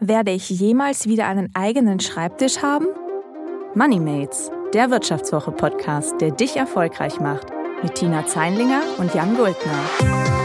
Werde 0.00 0.30
ich 0.30 0.50
jemals 0.50 1.08
wieder 1.08 1.26
einen 1.26 1.48
eigenen 1.54 2.00
Schreibtisch 2.00 2.58
haben? 2.58 2.86
Moneymates, 3.74 4.50
der 4.74 4.90
Wirtschaftswoche-Podcast, 4.90 6.20
der 6.20 6.32
dich 6.32 6.56
erfolgreich 6.56 7.18
macht. 7.18 7.46
Mit 7.82 7.94
Tina 7.94 8.26
Zeinlinger 8.26 8.82
und 8.98 9.14
Jan 9.14 9.34
Guldner. 9.36 10.35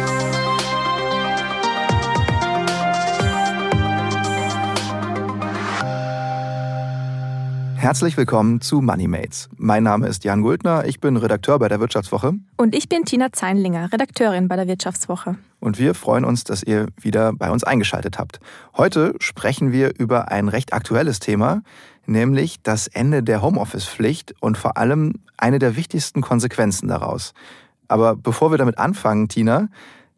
Herzlich 7.82 8.16
willkommen 8.16 8.62
zu 8.62 8.80
Moneymates. 8.80 9.50
Mein 9.58 9.82
Name 9.82 10.08
ist 10.08 10.24
Jan 10.24 10.44
Guldner, 10.44 10.86
ich 10.86 11.00
bin 11.00 11.18
Redakteur 11.18 11.58
bei 11.58 11.68
der 11.68 11.80
Wirtschaftswoche. 11.80 12.36
Und 12.56 12.76
ich 12.76 12.88
bin 12.88 13.06
Tina 13.06 13.34
Zeinlinger, 13.34 13.92
Redakteurin 13.92 14.48
bei 14.48 14.56
der 14.56 14.68
Wirtschaftswoche. 14.68 15.38
Und 15.60 15.80
wir 15.80 15.96
freuen 15.96 16.24
uns, 16.24 16.44
dass 16.44 16.62
ihr 16.62 16.90
wieder 17.02 17.34
bei 17.34 17.50
uns 17.50 17.64
eingeschaltet 17.64 18.20
habt. 18.20 18.40
Heute 18.78 19.16
sprechen 19.18 19.72
wir 19.72 19.98
über 19.98 20.30
ein 20.30 20.48
recht 20.48 20.74
aktuelles 20.74 21.20
Thema, 21.20 21.64
nämlich 22.06 22.62
das 22.62 22.86
Ende 22.86 23.24
der 23.24 23.42
Homeoffice-Pflicht 23.42 24.36
und 24.40 24.60
vor 24.60 24.78
allem 24.78 25.16
eine 25.38 25.58
der 25.58 25.76
wichtigsten 25.76 26.22
Konsequenzen 26.22 26.88
daraus. 26.88 27.34
Aber 27.88 28.16
bevor 28.16 28.52
wir 28.52 28.60
damit 28.60 28.78
anfangen, 28.78 29.28
Tina, 29.28 29.70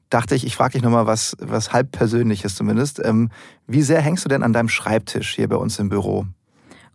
dachte 0.10 0.36
ich, 0.36 0.46
ich 0.46 0.58
frage 0.58 0.74
dich 0.74 0.82
nochmal 0.82 1.08
was, 1.08 1.38
was 1.40 1.72
halb 1.72 1.94
Persönliches 1.94 2.56
zumindest. 2.56 3.00
Ähm, 3.02 3.30
wie 3.68 3.84
sehr 3.84 4.02
hängst 4.02 4.26
du 4.26 4.28
denn 4.30 4.44
an 4.44 4.52
deinem 4.52 4.68
Schreibtisch 4.68 5.34
hier 5.34 5.48
bei 5.48 5.56
uns 5.56 5.80
im 5.80 5.88
Büro? 5.88 6.26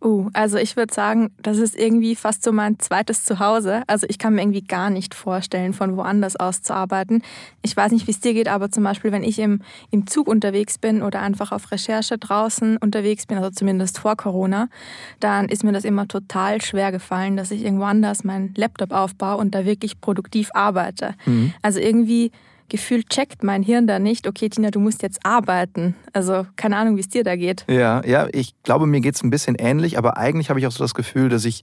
Uh, 0.01 0.31
also 0.33 0.59
ich 0.59 0.77
würde 0.77 0.95
sagen, 0.95 1.33
das 1.43 1.59
ist 1.59 1.77
irgendwie 1.77 2.15
fast 2.15 2.45
so 2.45 2.53
mein 2.53 2.79
zweites 2.79 3.25
Zuhause. 3.25 3.83
Also 3.89 4.07
ich 4.09 4.19
kann 4.19 4.35
mir 4.35 4.43
irgendwie 4.43 4.63
gar 4.63 4.91
nicht 4.91 5.13
vorstellen, 5.13 5.73
von 5.73 5.97
woanders 5.97 6.37
aus 6.37 6.63
zu 6.63 6.73
arbeiten. 6.73 7.23
Ich 7.63 7.77
weiß 7.77 7.91
nicht, 7.91 8.07
wie 8.07 8.13
es 8.13 8.21
dir 8.21 8.33
geht, 8.33 8.49
aber 8.49 8.71
zum 8.71 8.85
Beispiel, 8.85 9.11
wenn 9.11 9.25
ich 9.25 9.41
im, 9.41 9.61
im 9.91 10.07
Zug 10.07 10.29
unterwegs 10.29 10.79
bin 10.79 11.03
oder 11.03 11.21
einfach 11.21 11.51
auf 11.51 11.73
Recherche 11.73 12.17
draußen 12.17 12.77
unterwegs 12.77 13.27
bin, 13.27 13.39
also 13.39 13.51
zumindest 13.51 13.99
vor 13.99 14.15
Corona, 14.15 14.69
dann 15.19 15.49
ist 15.49 15.65
mir 15.65 15.73
das 15.73 15.85
immer 15.85 16.07
total 16.07 16.63
schwer 16.63 16.93
gefallen, 16.93 17.37
dass 17.37 17.51
ich 17.51 17.65
irgendwo 17.65 17.85
anders 17.85 18.23
meinen 18.23 18.55
Laptop 18.57 18.93
aufbaue 18.93 19.39
und 19.39 19.53
da 19.53 19.65
wirklich 19.65 20.01
produktiv 20.01 20.51
arbeite. 20.55 21.15
Mhm. 21.27 21.53
Also 21.63 21.81
irgendwie 21.81 22.31
gefühlt 22.69 23.09
checkt 23.09 23.43
mein 23.43 23.63
Hirn 23.63 23.87
da 23.87 23.99
nicht, 23.99 24.27
okay, 24.27 24.49
Tina, 24.49 24.71
du 24.71 24.81
musst 24.81 25.03
jetzt 25.03 25.25
arbeiten. 25.25 25.95
Also 26.13 26.47
keine 26.57 26.77
Ahnung, 26.77 26.97
wie 26.97 27.01
es 27.01 27.09
dir 27.09 27.25
da 27.25 27.37
geht. 27.37 27.65
Ja, 27.69 28.05
ja, 28.05 28.29
ich 28.33 28.55
glaube, 28.63 28.87
mir 28.87 29.01
geht 29.01 29.15
es 29.15 29.23
ein 29.23 29.31
bisschen 29.31 29.55
ähnlich, 29.57 29.99
aber 29.99 30.17
eigentlich 30.17 30.51
habe 30.51 30.61
ich 30.61 30.67
auch 30.67 30.73
so 30.73 30.85
das 30.85 30.95
Gefühl, 30.95 31.29
dass 31.29 31.45
ich, 31.45 31.63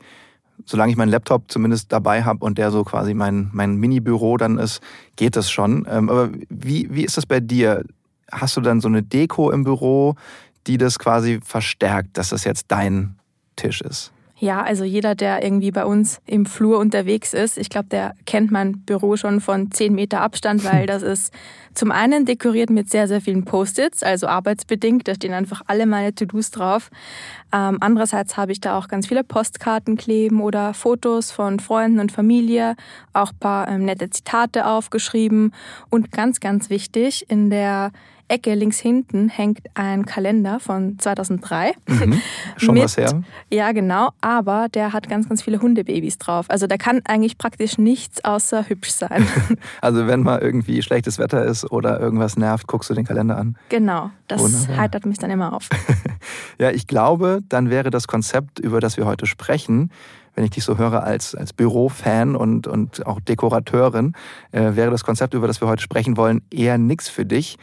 solange 0.65 0.91
ich 0.91 0.97
meinen 0.97 1.09
Laptop 1.09 1.51
zumindest 1.51 1.91
dabei 1.91 2.23
habe 2.23 2.43
und 2.43 2.57
der 2.57 2.71
so 2.71 2.83
quasi 2.83 3.13
mein, 3.13 3.49
mein 3.53 3.75
Mini-Büro 3.75 4.37
dann 4.37 4.57
ist, 4.57 4.81
geht 5.15 5.35
das 5.35 5.51
schon. 5.51 5.87
Ähm, 5.89 6.09
aber 6.09 6.29
wie, 6.49 6.87
wie 6.91 7.05
ist 7.05 7.17
das 7.17 7.25
bei 7.25 7.39
dir? 7.39 7.83
Hast 8.31 8.57
du 8.57 8.61
dann 8.61 8.81
so 8.81 8.87
eine 8.87 9.03
Deko 9.03 9.51
im 9.51 9.63
Büro, 9.63 10.15
die 10.65 10.77
das 10.77 10.97
quasi 10.97 11.39
verstärkt, 11.43 12.17
dass 12.17 12.29
das 12.29 12.43
jetzt 12.43 12.65
dein 12.69 13.15
Tisch 13.55 13.81
ist? 13.81 14.11
Ja, 14.37 14.61
also 14.63 14.83
jeder, 14.83 15.15
der 15.15 15.43
irgendwie 15.43 15.71
bei 15.71 15.85
uns 15.85 16.19
im 16.25 16.45
Flur 16.45 16.77
unterwegs 16.79 17.33
ist, 17.33 17.57
ich 17.57 17.69
glaube, 17.69 17.87
der 17.87 18.15
kennt 18.25 18.51
mein 18.51 18.79
Büro 18.79 19.15
schon 19.15 19.39
von 19.39 19.71
zehn 19.71 19.95
Meter 19.95 20.19
Abstand, 20.19 20.65
weil 20.65 20.85
das 20.87 21.03
ist 21.03 21.33
zum 21.73 21.91
einen 21.91 22.25
dekoriert 22.25 22.69
mit 22.69 22.89
sehr, 22.89 23.07
sehr 23.07 23.21
vielen 23.21 23.45
Post-its, 23.45 24.03
also 24.03 24.27
arbeitsbedingt. 24.27 25.07
Da 25.07 25.15
stehen 25.15 25.33
einfach 25.33 25.61
alle 25.67 25.85
meine 25.85 26.13
To-Dos 26.13 26.51
drauf. 26.51 26.89
Ähm, 27.53 27.77
andererseits 27.79 28.35
habe 28.35 28.51
ich 28.51 28.59
da 28.59 28.77
auch 28.77 28.89
ganz 28.89 29.07
viele 29.07 29.23
Postkarten 29.23 29.95
kleben 29.95 30.41
oder 30.41 30.73
Fotos 30.73 31.31
von 31.31 31.61
Freunden 31.61 31.99
und 31.99 32.11
Familie, 32.11 32.75
auch 33.13 33.31
ein 33.31 33.39
paar 33.39 33.67
ähm, 33.69 33.85
nette 33.85 34.09
Zitate 34.09 34.67
aufgeschrieben. 34.67 35.53
Und 35.89 36.11
ganz, 36.11 36.41
ganz 36.41 36.69
wichtig, 36.69 37.29
in 37.29 37.49
der 37.49 37.91
Ecke 38.27 38.55
links 38.55 38.79
hinten 38.79 39.29
hängt 39.29 39.59
ein 39.75 40.05
Kalender 40.05 40.59
von 40.59 40.97
2003. 40.97 41.73
Mhm. 41.87 42.21
Schon 42.57 42.73
mit, 42.73 42.83
was 42.83 42.97
her? 42.97 43.21
Ja, 43.51 43.71
genau. 43.71 44.09
Aber 44.21 44.67
der 44.69 44.93
hat 44.93 45.09
ganz, 45.09 45.29
ganz 45.29 45.43
viele 45.43 45.61
Hundebabys 45.61 46.17
drauf. 46.17 46.47
Also 46.49 46.65
der 46.65 46.77
kann 46.77 47.01
eigentlich 47.05 47.37
praktisch 47.37 47.77
nichts 47.77 48.25
außer 48.25 48.67
hübsch 48.67 48.91
sein. 48.91 49.27
also 49.81 50.07
wenn 50.07 50.21
mal 50.21 50.39
irgendwie 50.39 50.81
schlechtes 50.81 51.19
Wetter 51.19 51.45
ist 51.45 51.71
oder 51.71 51.99
irgendwas 51.99 52.35
nervt, 52.35 52.67
guckst 52.67 52.89
du 52.89 52.93
den 52.93 53.05
Kalender 53.05 53.37
an. 53.37 53.57
Genau. 53.69 54.09
Das 54.27 54.41
Wunderbar. 54.41 54.77
heitert 54.77 55.05
mich 55.05 55.19
dann 55.19 55.29
immer 55.29 55.53
auf. 55.53 55.69
ja, 56.57 56.71
ich 56.71 56.87
glaube, 56.87 57.41
dann 57.47 57.69
wäre 57.69 57.91
das 57.91 58.07
Konzept, 58.07 58.59
über 58.59 58.79
das 58.79 58.97
wir 58.97 59.05
heute 59.05 59.27
sprechen, 59.27 59.91
wenn 60.33 60.43
ich 60.43 60.49
dich 60.49 60.63
so 60.63 60.77
höre 60.77 61.03
als, 61.03 61.35
als 61.35 61.53
Bürofan 61.53 62.35
und, 62.35 62.67
und 62.67 63.05
auch 63.05 63.19
Dekorateurin, 63.19 64.13
äh, 64.51 64.75
wäre 64.75 64.91
das 64.91 65.03
Konzept, 65.03 65.33
über 65.33 65.47
das 65.47 65.61
wir 65.61 65.67
heute 65.67 65.83
sprechen 65.83 66.17
wollen, 66.17 66.41
eher 66.51 66.77
nichts 66.77 67.07
für 67.07 67.25
dich. 67.25 67.57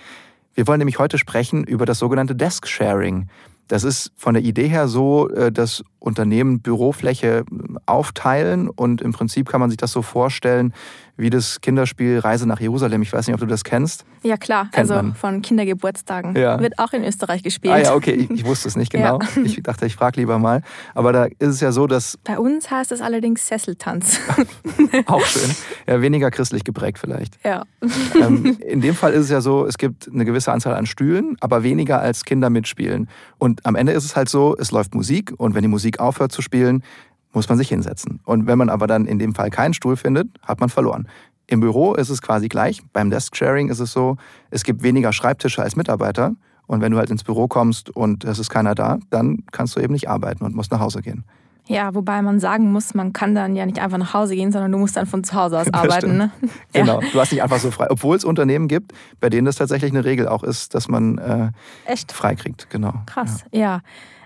Wir 0.54 0.66
wollen 0.66 0.78
nämlich 0.78 0.98
heute 0.98 1.18
sprechen 1.18 1.64
über 1.64 1.86
das 1.86 1.98
sogenannte 1.98 2.34
Desk 2.34 2.66
Sharing. 2.66 3.28
Das 3.68 3.84
ist 3.84 4.12
von 4.16 4.34
der 4.34 4.42
Idee 4.42 4.68
her 4.68 4.88
so, 4.88 5.28
äh, 5.30 5.50
dass 5.50 5.82
Unternehmen 6.02 6.60
Bürofläche 6.60 7.44
aufteilen 7.86 8.68
und 8.68 9.00
im 9.00 9.12
Prinzip 9.12 9.48
kann 9.48 9.60
man 9.60 9.70
sich 9.70 9.76
das 9.76 9.92
so 9.92 10.02
vorstellen 10.02 10.72
wie 11.16 11.30
das 11.30 11.60
Kinderspiel 11.60 12.18
Reise 12.18 12.46
nach 12.46 12.60
Jerusalem. 12.60 13.02
Ich 13.02 13.12
weiß 13.12 13.26
nicht, 13.26 13.34
ob 13.34 13.40
du 13.40 13.46
das 13.46 13.64
kennst. 13.64 14.04
Ja 14.22 14.36
klar, 14.36 14.64
Kennt 14.64 14.78
also 14.78 14.94
man. 14.94 15.14
von 15.14 15.42
Kindergeburtstagen. 15.42 16.36
Ja. 16.36 16.58
Wird 16.60 16.78
auch 16.78 16.92
in 16.92 17.04
Österreich 17.04 17.42
gespielt. 17.42 17.74
Ah 17.74 17.78
ja, 17.78 17.94
okay, 17.94 18.12
ich, 18.12 18.30
ich 18.30 18.44
wusste 18.44 18.68
es 18.68 18.76
nicht 18.76 18.92
genau. 18.92 19.18
Ja. 19.20 19.42
Ich 19.42 19.62
dachte, 19.62 19.84
ich 19.86 19.94
frage 19.94 20.20
lieber 20.20 20.38
mal. 20.38 20.62
Aber 20.94 21.12
da 21.12 21.24
ist 21.24 21.48
es 21.48 21.60
ja 21.60 21.72
so, 21.72 21.86
dass... 21.86 22.18
Bei 22.24 22.38
uns 22.38 22.70
heißt 22.70 22.92
es 22.92 23.00
allerdings 23.00 23.46
Sesseltanz. 23.46 24.20
auch 25.06 25.20
schön. 25.26 25.50
Ja, 25.86 26.00
weniger 26.00 26.30
christlich 26.30 26.64
geprägt 26.64 26.98
vielleicht. 26.98 27.38
Ja. 27.44 27.64
Ähm, 28.14 28.58
in 28.66 28.80
dem 28.80 28.94
Fall 28.94 29.12
ist 29.12 29.24
es 29.24 29.30
ja 29.30 29.40
so, 29.40 29.66
es 29.66 29.78
gibt 29.78 30.08
eine 30.12 30.24
gewisse 30.24 30.52
Anzahl 30.52 30.74
an 30.74 30.86
Stühlen, 30.86 31.36
aber 31.40 31.62
weniger 31.62 32.00
als 32.00 32.24
Kinder 32.24 32.48
mitspielen. 32.48 33.08
Und 33.38 33.66
am 33.66 33.74
Ende 33.74 33.92
ist 33.92 34.04
es 34.04 34.16
halt 34.16 34.28
so, 34.28 34.56
es 34.58 34.70
läuft 34.70 34.94
Musik 34.94 35.32
und 35.36 35.54
wenn 35.54 35.62
die 35.62 35.68
Musik 35.68 35.91
aufhört 36.00 36.32
zu 36.32 36.42
spielen, 36.42 36.82
muss 37.32 37.48
man 37.48 37.58
sich 37.58 37.68
hinsetzen. 37.68 38.20
Und 38.24 38.46
wenn 38.46 38.58
man 38.58 38.68
aber 38.68 38.86
dann 38.86 39.06
in 39.06 39.18
dem 39.18 39.34
Fall 39.34 39.50
keinen 39.50 39.74
Stuhl 39.74 39.96
findet, 39.96 40.28
hat 40.42 40.60
man 40.60 40.68
verloren. 40.68 41.08
Im 41.46 41.60
Büro 41.60 41.94
ist 41.94 42.08
es 42.08 42.22
quasi 42.22 42.48
gleich. 42.48 42.80
Beim 42.92 43.10
Desk-Sharing 43.10 43.68
ist 43.68 43.80
es 43.80 43.92
so, 43.92 44.16
es 44.50 44.64
gibt 44.64 44.82
weniger 44.82 45.12
Schreibtische 45.12 45.62
als 45.62 45.76
Mitarbeiter. 45.76 46.34
Und 46.66 46.80
wenn 46.80 46.92
du 46.92 46.98
halt 46.98 47.10
ins 47.10 47.24
Büro 47.24 47.48
kommst 47.48 47.90
und 47.90 48.24
es 48.24 48.38
ist 48.38 48.48
keiner 48.48 48.74
da, 48.74 48.98
dann 49.10 49.44
kannst 49.50 49.76
du 49.76 49.80
eben 49.80 49.92
nicht 49.92 50.08
arbeiten 50.08 50.44
und 50.44 50.54
musst 50.54 50.70
nach 50.70 50.80
Hause 50.80 51.02
gehen. 51.02 51.24
Ja, 51.66 51.94
wobei 51.94 52.22
man 52.22 52.40
sagen 52.40 52.72
muss, 52.72 52.94
man 52.94 53.12
kann 53.12 53.34
dann 53.34 53.54
ja 53.54 53.66
nicht 53.66 53.80
einfach 53.80 53.98
nach 53.98 54.14
Hause 54.14 54.34
gehen, 54.34 54.50
sondern 54.50 54.72
du 54.72 54.78
musst 54.78 54.96
dann 54.96 55.06
von 55.06 55.22
zu 55.22 55.34
Hause 55.34 55.60
aus 55.60 55.66
arbeiten. 55.72 56.16
Ne? 56.16 56.30
Genau, 56.72 57.00
ja. 57.00 57.08
du 57.12 57.20
hast 57.20 57.32
nicht 57.32 57.42
einfach 57.42 57.58
so 57.58 57.70
frei. 57.70 57.86
Obwohl 57.90 58.16
es 58.16 58.24
Unternehmen 58.24 58.66
gibt, 58.66 58.92
bei 59.20 59.28
denen 59.28 59.44
das 59.44 59.56
tatsächlich 59.56 59.92
eine 59.92 60.04
Regel 60.04 60.26
auch 60.26 60.42
ist, 60.42 60.74
dass 60.74 60.88
man 60.88 61.18
äh, 61.18 61.50
Echt? 61.84 62.12
frei 62.12 62.34
kriegt. 62.34 62.68
Genau. 62.70 62.94
Krass, 63.06 63.44
ja. 63.52 63.60
ja. 63.60 63.80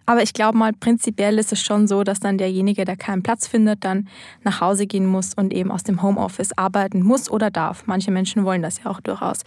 Aber 0.06 0.22
ich 0.22 0.32
glaube 0.32 0.56
mal, 0.56 0.72
prinzipiell 0.72 1.38
ist 1.38 1.52
es 1.52 1.60
schon 1.60 1.86
so, 1.86 2.04
dass 2.04 2.20
dann 2.20 2.38
derjenige, 2.38 2.84
der 2.84 2.96
keinen 2.96 3.22
Platz 3.22 3.46
findet, 3.46 3.84
dann 3.84 4.08
nach 4.42 4.60
Hause 4.60 4.86
gehen 4.86 5.06
muss 5.06 5.34
und 5.34 5.52
eben 5.52 5.70
aus 5.70 5.82
dem 5.82 6.02
Homeoffice 6.02 6.56
arbeiten 6.56 7.02
muss 7.02 7.30
oder 7.30 7.50
darf. 7.50 7.82
Manche 7.86 8.10
Menschen 8.10 8.44
wollen 8.44 8.62
das 8.62 8.82
ja 8.82 8.90
auch 8.90 9.00
durchaus. 9.00 9.40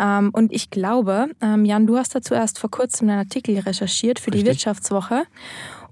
Ähm, 0.00 0.30
und 0.32 0.52
ich 0.52 0.70
glaube, 0.70 1.28
ähm, 1.40 1.64
Jan, 1.64 1.86
du 1.86 1.96
hast 1.96 2.14
dazu 2.14 2.34
erst 2.34 2.58
vor 2.58 2.70
kurzem 2.70 3.08
einen 3.08 3.20
Artikel 3.20 3.58
recherchiert 3.58 4.18
für 4.18 4.26
Richtig. 4.26 4.42
die 4.42 4.46
Wirtschaftswoche. 4.48 5.24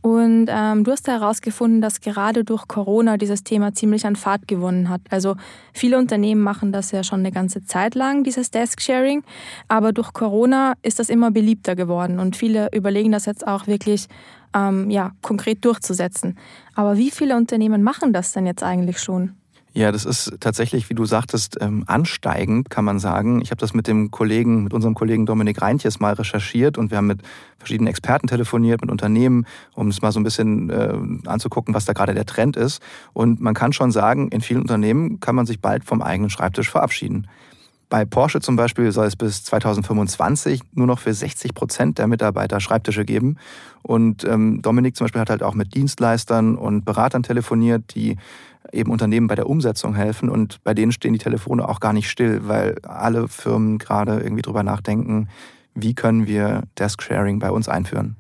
Und 0.03 0.47
ähm, 0.49 0.85
du 0.85 0.93
hast 0.93 1.09
herausgefunden, 1.09 1.83
dass 1.83 2.01
gerade 2.01 2.43
durch 2.43 2.67
Corona 2.69 3.19
dieses 3.19 3.45
Thema 3.45 3.75
ziemlich 3.75 4.07
an 4.07 4.17
Fahrt 4.17 4.49
gewonnen 4.49 4.89
hat. 4.89 5.03
Also 5.11 5.37
viele 5.75 5.99
Unternehmen 5.99 6.41
machen 6.41 6.73
das 6.73 6.91
ja 6.91 7.05
schon 7.05 7.21
eine 7.21 7.33
ganze 7.33 7.65
Zeit 7.65 7.95
lang, 7.95 8.25
dieses 8.25 8.51
Desk-Sharing. 8.51 9.23
Aber 9.69 9.93
durch 9.93 10.13
Corona 10.15 10.75
ist 10.83 10.99
das 10.99 11.11
immer 11.11 11.31
beliebter 11.31 11.77
geworden 11.77 12.19
und 12.19 12.35
viele 12.35 12.69
überlegen 12.73 13.13
das 13.13 13.27
jetzt 13.27 13.47
auch 13.47 13.67
wirklich 13.67 14.07
ähm, 14.55 14.91
ja, 14.91 15.13
konkret 15.21 15.65
durchzusetzen. 15.65 16.39
Aber 16.75 16.97
wie 16.97 17.11
viele 17.11 17.37
Unternehmen 17.37 17.83
machen 17.83 18.15
das 18.15 18.33
denn 18.33 18.47
jetzt 18.47 18.63
eigentlich 18.63 18.99
schon? 19.01 19.35
Ja, 19.73 19.93
das 19.93 20.05
ist 20.05 20.37
tatsächlich, 20.41 20.91
wie 20.91 20.95
du 20.95 21.05
sagtest, 21.05 21.59
ähm, 21.61 21.85
ansteigend, 21.87 22.71
kann 22.71 22.85
man 22.85 22.99
sagen. 22.99 23.41
Ich 23.41 23.53
habe 23.53 23.61
das 23.61 23.73
mit 23.73 23.87
dem 23.87 24.11
Kollegen, 24.11 24.65
mit 24.65 24.75
unserem 24.75 24.95
Kollegen 24.95 25.27
Dominik 25.27 25.63
Reintjes 25.63 26.01
mal 26.01 26.15
recherchiert 26.15 26.77
und 26.77 26.91
wir 26.91 26.99
haben 26.99 27.07
mit 27.07 27.21
verschiedenen 27.57 27.87
Experten 27.87 28.27
telefoniert, 28.27 28.81
mit 28.81 28.91
Unternehmen, 28.91 29.47
um 29.75 29.87
es 29.87 30.03
mal 30.03 30.11
so 30.11 30.19
ein 30.19 30.25
bisschen 30.25 30.71
äh, 30.71 30.99
anzugucken, 31.27 31.73
was 31.73 31.85
da 31.85 31.93
gerade 31.93 32.15
der 32.15 32.27
Trend 32.27 32.57
ist. 32.57 32.83
Und 33.13 33.41
man 33.41 33.55
kann 33.55 33.73
schon 33.73 33.93
sagen, 33.93 34.29
in 34.29 34.41
vielen 34.41 34.63
Unternehmen 34.63 35.21
kann 35.21 35.37
man 35.37 35.47
sich 35.47 35.61
bald 35.61 35.85
vom 35.85 36.03
eigenen 36.03 36.31
Schreibtisch 36.31 36.69
verabschieden. 36.69 37.29
Bei 37.91 38.05
Porsche 38.05 38.41
zum 38.41 38.55
Beispiel 38.55 38.93
soll 38.93 39.07
es 39.07 39.17
bis 39.17 39.43
2025 39.45 40.63
nur 40.75 40.87
noch 40.87 41.01
für 41.01 41.13
60 41.13 41.55
Prozent 41.55 41.99
der 41.99 42.07
Mitarbeiter 42.07 42.61
Schreibtische 42.61 43.05
geben. 43.05 43.37
Und 43.83 44.25
ähm, 44.25 44.63
Dominik 44.63 44.97
zum 44.97 45.07
Beispiel 45.07 45.21
hat 45.21 45.31
halt 45.31 45.43
auch 45.43 45.55
mit 45.55 45.75
Dienstleistern 45.75 46.57
und 46.57 46.85
Beratern 46.85 47.25
telefoniert, 47.25 47.95
die 47.97 48.17
eben 48.73 48.91
Unternehmen 48.91 49.27
bei 49.27 49.35
der 49.35 49.49
Umsetzung 49.49 49.95
helfen. 49.95 50.29
Und 50.29 50.63
bei 50.65 50.75
denen 50.75 50.93
stehen 50.93 51.13
die 51.13 51.19
Telefone 51.19 51.69
auch 51.69 51.81
gar 51.81 51.93
nicht 51.93 52.11
still, 52.11 52.49
weil 52.49 52.77
alle 52.83 53.29
Firmen 53.29 53.79
gerade 53.79 54.21
irgendwie 54.21 54.43
drüber 54.43 54.63
nachdenken, 54.63 55.29
wie 55.75 55.95
können 55.95 56.27
wir 56.27 56.63
Desk-Sharing 56.79 57.39
bei 57.39 57.51
uns 57.51 57.69
einführen. 57.69 58.17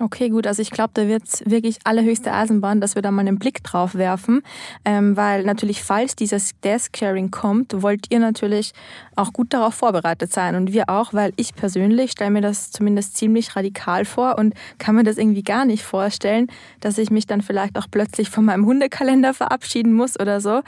Okay, 0.00 0.28
gut. 0.28 0.48
Also 0.48 0.60
ich 0.60 0.72
glaube, 0.72 0.90
da 0.94 1.06
wird 1.06 1.22
es 1.22 1.48
wirklich 1.48 1.78
allerhöchste 1.84 2.32
Eisenbahn, 2.32 2.80
dass 2.80 2.96
wir 2.96 3.02
da 3.02 3.12
mal 3.12 3.20
einen 3.20 3.38
Blick 3.38 3.62
drauf 3.62 3.94
werfen. 3.94 4.42
Ähm, 4.84 5.16
weil 5.16 5.44
natürlich, 5.44 5.84
falls 5.84 6.16
dieses 6.16 6.58
Desk-Sharing 6.64 7.30
kommt, 7.30 7.80
wollt 7.80 8.06
ihr 8.10 8.18
natürlich 8.18 8.72
auch 9.14 9.32
gut 9.32 9.52
darauf 9.52 9.74
vorbereitet 9.74 10.32
sein. 10.32 10.56
Und 10.56 10.72
wir 10.72 10.88
auch, 10.88 11.14
weil 11.14 11.32
ich 11.36 11.54
persönlich 11.54 12.12
stelle 12.12 12.32
mir 12.32 12.40
das 12.40 12.72
zumindest 12.72 13.16
ziemlich 13.16 13.54
radikal 13.54 14.04
vor 14.04 14.36
und 14.36 14.54
kann 14.78 14.96
mir 14.96 15.04
das 15.04 15.16
irgendwie 15.16 15.44
gar 15.44 15.64
nicht 15.64 15.84
vorstellen, 15.84 16.48
dass 16.80 16.98
ich 16.98 17.10
mich 17.10 17.28
dann 17.28 17.40
vielleicht 17.40 17.78
auch 17.78 17.86
plötzlich 17.88 18.30
von 18.30 18.44
meinem 18.44 18.66
Hundekalender 18.66 19.32
verabschieden 19.32 19.92
muss 19.92 20.18
oder 20.18 20.40
so. 20.40 20.62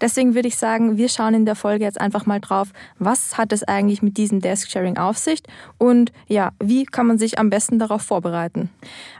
Deswegen 0.00 0.36
würde 0.36 0.48
ich 0.48 0.56
sagen, 0.56 0.96
wir 0.96 1.08
schauen 1.08 1.34
in 1.34 1.44
der 1.44 1.56
Folge 1.56 1.84
jetzt 1.84 2.00
einfach 2.00 2.24
mal 2.24 2.40
drauf, 2.40 2.68
was 2.98 3.36
hat 3.36 3.52
es 3.52 3.64
eigentlich 3.64 4.00
mit 4.00 4.16
diesem 4.16 4.40
Desk-Sharing 4.40 4.96
auf 4.96 5.18
sich 5.18 5.42
und 5.76 6.12
ja, 6.28 6.52
wie 6.62 6.84
kann 6.84 7.06
man 7.06 7.18
sich 7.18 7.38
am 7.38 7.50
besten 7.50 7.80
darauf 7.80 8.02
vorbereiten. 8.02 8.59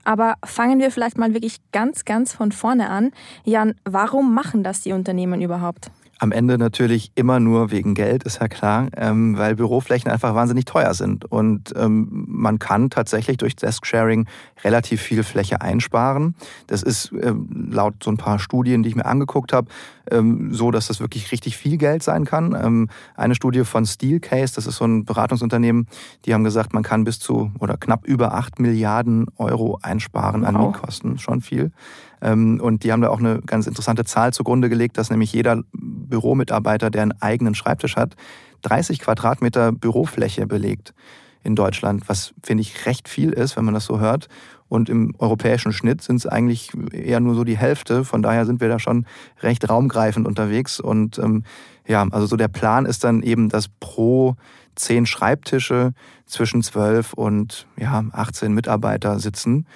Aber 0.05 0.35
fangen 0.45 0.81
wir 0.81 0.91
vielleicht 0.91 1.19
mal 1.19 1.33
wirklich 1.35 1.59
ganz, 1.73 2.05
ganz 2.05 2.33
von 2.33 2.53
vorne 2.53 2.91
an. 2.91 3.13
Jan, 3.45 3.75
warum 3.85 4.35
machen 4.35 4.63
das 4.63 4.81
die 4.81 4.93
Unternehmen 4.93 5.41
überhaupt? 5.41 5.91
Am 6.23 6.33
Ende 6.33 6.59
natürlich 6.59 7.13
immer 7.15 7.41
nur 7.41 7.71
wegen 7.71 7.95
Geld, 7.95 8.25
ist 8.25 8.43
ja 8.43 8.49
klar, 8.49 8.89
ähm, 8.95 9.39
weil 9.39 9.57
Büroflächen 9.57 10.11
einfach 10.11 10.35
wahnsinnig 10.35 10.67
teuer 10.67 10.93
sind. 10.93 11.25
Und 11.25 11.73
ähm, 11.77 12.27
man 12.29 12.59
kann 12.59 12.91
tatsächlich 12.91 13.39
durch 13.39 13.57
Desk-Sharing 13.57 14.27
relativ 14.63 15.01
viel 15.01 15.23
Fläche 15.23 15.63
einsparen. 15.63 16.35
Das 16.67 16.83
ist 16.83 17.11
ähm, 17.23 17.71
laut 17.73 17.95
so 18.05 18.11
ein 18.11 18.19
paar 18.19 18.39
Studien, 18.39 18.83
die 18.83 18.91
ich 18.91 18.97
mir 18.97 19.07
angeguckt 19.07 19.55
habe, 19.55 19.69
ähm, 20.11 20.53
so, 20.53 20.71
dass 20.71 20.89
das 20.89 21.01
wirklich 21.01 21.33
richtig 21.33 21.57
viel 21.57 21.79
Geld 21.79 22.03
sein 22.03 22.27
kann. 22.27 22.55
Ähm, 22.55 22.89
eine 23.17 23.35
Studie 23.35 23.65
von 23.65 23.87
Steelcase, 23.87 24.55
das 24.55 24.67
ist 24.67 24.77
so 24.77 24.85
ein 24.85 25.07
Beratungsunternehmen, 25.07 25.89
die 26.27 26.35
haben 26.35 26.45
gesagt, 26.45 26.75
man 26.75 26.83
kann 26.83 27.05
bis 27.05 27.19
zu 27.19 27.51
oder 27.61 27.79
knapp 27.79 28.07
über 28.07 28.35
8 28.35 28.61
Milliarden 28.61 29.27
Euro 29.39 29.79
einsparen 29.81 30.45
an. 30.45 30.55
Mietkosten. 30.55 31.19
Schon 31.19 31.41
viel. 31.41 31.73
Ähm, 32.21 32.61
und 32.61 32.85
die 32.85 32.93
haben 32.93 33.03
da 33.03 33.09
auch 33.09 33.19
eine 33.19 33.41
ganz 33.41 33.67
interessante 33.67 34.05
Zahl 34.05 34.33
zugrunde 34.33 34.69
gelegt, 34.69 34.99
dass 34.99 35.11
nämlich 35.11 35.33
jeder 35.33 35.63
Büromitarbeiter, 35.73 36.91
der 36.91 37.03
einen 37.03 37.21
eigenen 37.21 37.55
Schreibtisch 37.55 37.97
hat, 37.97 38.17
30 38.63 39.01
Quadratmeter 39.01 39.73
Bürofläche 39.73 40.47
belegt 40.47 40.95
in 41.43 41.57
Deutschland, 41.57 42.09
was 42.09 42.35
finde 42.43 42.63
ich 42.63 42.87
recht 42.87 43.09
viel 43.09 43.31
ist, 43.31 43.57
wenn 43.57 43.65
man 43.65 43.75
das 43.75 43.87
so 43.87 43.99
hört. 43.99 44.29
Und 44.69 44.89
im 44.89 45.15
europäischen 45.19 45.73
Schnitt 45.73 46.03
sind 46.03 46.17
es 46.17 46.27
eigentlich 46.27 46.71
eher 46.93 47.19
nur 47.19 47.35
so 47.35 47.43
die 47.43 47.57
Hälfte. 47.57 48.05
Von 48.05 48.23
daher 48.23 48.47
sind 48.47 48.61
wir 48.61 48.69
da 48.69 48.79
schon 48.79 49.05
recht 49.43 49.69
raumgreifend 49.69 50.29
unterwegs. 50.29 50.79
Und 50.79 51.19
ähm, 51.19 51.43
ja, 51.89 52.07
also 52.11 52.27
so 52.27 52.37
der 52.37 52.49
Plan 52.49 52.87
ist 52.87 53.03
dann 53.03 53.23
eben, 53.23 53.49
dass 53.49 53.69
pro 53.69 54.37
zehn 54.77 55.07
Schreibtische 55.07 55.93
zwischen 56.27 56.63
zwölf 56.63 57.15
und 57.15 57.67
ja, 57.77 58.05
18 58.13 58.53
Mitarbeiter 58.55 59.19
sitzen 59.19 59.67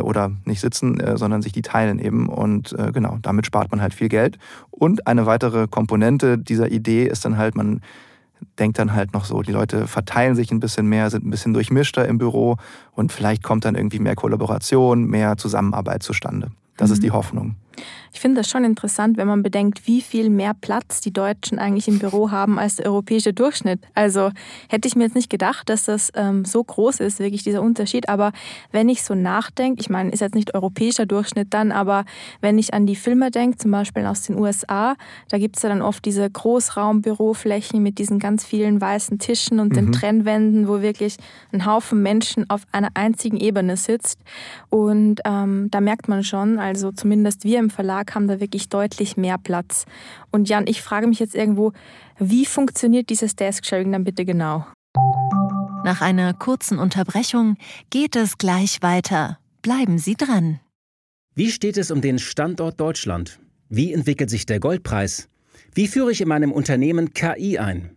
oder 0.00 0.32
nicht 0.44 0.60
sitzen, 0.60 1.00
äh, 1.00 1.16
sondern 1.18 1.42
sich 1.42 1.52
die 1.52 1.62
teilen 1.62 1.98
eben. 1.98 2.28
Und 2.28 2.72
äh, 2.78 2.92
genau, 2.92 3.18
damit 3.22 3.46
spart 3.46 3.70
man 3.70 3.80
halt 3.80 3.94
viel 3.94 4.08
Geld. 4.08 4.38
Und 4.70 5.06
eine 5.06 5.26
weitere 5.26 5.66
Komponente 5.66 6.38
dieser 6.38 6.70
Idee 6.70 7.06
ist 7.06 7.24
dann 7.24 7.36
halt, 7.36 7.56
man 7.56 7.80
denkt 8.58 8.78
dann 8.78 8.92
halt 8.92 9.12
noch 9.12 9.24
so, 9.24 9.42
die 9.42 9.52
Leute 9.52 9.86
verteilen 9.86 10.34
sich 10.34 10.50
ein 10.50 10.60
bisschen 10.60 10.86
mehr, 10.86 11.10
sind 11.10 11.26
ein 11.26 11.30
bisschen 11.30 11.54
durchmischter 11.54 12.06
im 12.06 12.18
Büro 12.18 12.56
und 12.92 13.12
vielleicht 13.12 13.42
kommt 13.42 13.64
dann 13.64 13.74
irgendwie 13.74 13.98
mehr 13.98 14.16
Kollaboration, 14.16 15.04
mehr 15.04 15.36
Zusammenarbeit 15.36 16.02
zustande. 16.02 16.50
Das 16.76 16.90
mhm. 16.90 16.94
ist 16.94 17.02
die 17.02 17.10
Hoffnung. 17.10 17.56
Ich 18.12 18.20
finde 18.20 18.40
das 18.40 18.48
schon 18.48 18.64
interessant, 18.64 19.16
wenn 19.16 19.26
man 19.26 19.42
bedenkt, 19.42 19.86
wie 19.86 20.00
viel 20.00 20.30
mehr 20.30 20.54
Platz 20.54 21.00
die 21.00 21.12
Deutschen 21.12 21.58
eigentlich 21.58 21.88
im 21.88 21.98
Büro 21.98 22.30
haben 22.30 22.58
als 22.58 22.76
der 22.76 22.86
europäische 22.86 23.32
Durchschnitt. 23.32 23.80
Also 23.94 24.30
hätte 24.68 24.88
ich 24.88 24.96
mir 24.96 25.04
jetzt 25.04 25.14
nicht 25.14 25.30
gedacht, 25.30 25.68
dass 25.68 25.84
das 25.84 26.10
ähm, 26.14 26.44
so 26.44 26.62
groß 26.62 27.00
ist, 27.00 27.18
wirklich 27.20 27.42
dieser 27.42 27.62
Unterschied. 27.62 28.08
Aber 28.08 28.32
wenn 28.70 28.88
ich 28.88 29.02
so 29.02 29.14
nachdenke, 29.14 29.80
ich 29.80 29.90
meine, 29.90 30.10
ist 30.10 30.20
jetzt 30.20 30.34
nicht 30.34 30.54
europäischer 30.54 31.06
Durchschnitt 31.06 31.48
dann, 31.50 31.72
aber 31.72 32.04
wenn 32.40 32.58
ich 32.58 32.74
an 32.74 32.86
die 32.86 32.96
Filme 32.96 33.30
denke, 33.30 33.56
zum 33.56 33.70
Beispiel 33.70 34.06
aus 34.06 34.22
den 34.22 34.38
USA, 34.38 34.96
da 35.30 35.38
gibt 35.38 35.56
es 35.56 35.62
ja 35.62 35.68
dann 35.68 35.82
oft 35.82 36.04
diese 36.04 36.28
Großraumbüroflächen 36.28 37.82
mit 37.82 37.98
diesen 37.98 38.18
ganz 38.18 38.44
vielen 38.44 38.80
weißen 38.80 39.18
Tischen 39.18 39.60
und 39.60 39.70
mhm. 39.70 39.76
den 39.76 39.92
Trennwänden, 39.92 40.68
wo 40.68 40.82
wirklich 40.82 41.16
ein 41.52 41.66
Haufen 41.66 42.02
Menschen 42.02 42.48
auf 42.50 42.62
einer 42.72 42.90
einzigen 42.94 43.38
Ebene 43.38 43.76
sitzt. 43.76 44.18
Und 44.70 45.20
ähm, 45.24 45.68
da 45.70 45.80
merkt 45.80 46.08
man 46.08 46.24
schon, 46.24 46.58
also 46.58 46.92
zumindest 46.92 47.44
wir 47.44 47.58
im 47.58 47.70
Verlag 47.72 48.14
haben 48.14 48.28
da 48.28 48.38
wirklich 48.38 48.68
deutlich 48.68 49.16
mehr 49.16 49.38
Platz. 49.38 49.86
Und 50.30 50.48
Jan, 50.48 50.66
ich 50.66 50.82
frage 50.82 51.06
mich 51.06 51.18
jetzt 51.18 51.34
irgendwo, 51.34 51.72
wie 52.18 52.46
funktioniert 52.46 53.10
dieses 53.10 53.34
Desk-Sharing 53.34 53.90
dann 53.90 54.04
bitte 54.04 54.24
genau? 54.24 54.66
Nach 55.84 56.00
einer 56.00 56.32
kurzen 56.34 56.78
Unterbrechung 56.78 57.56
geht 57.90 58.14
es 58.14 58.38
gleich 58.38 58.82
weiter. 58.82 59.38
Bleiben 59.62 59.98
Sie 59.98 60.14
dran. 60.14 60.60
Wie 61.34 61.50
steht 61.50 61.76
es 61.76 61.90
um 61.90 62.00
den 62.00 62.18
Standort 62.18 62.78
Deutschland? 62.80 63.40
Wie 63.68 63.92
entwickelt 63.92 64.30
sich 64.30 64.46
der 64.46 64.60
Goldpreis? 64.60 65.28
Wie 65.74 65.88
führe 65.88 66.12
ich 66.12 66.20
in 66.20 66.28
meinem 66.28 66.52
Unternehmen 66.52 67.14
KI 67.14 67.58
ein? 67.58 67.96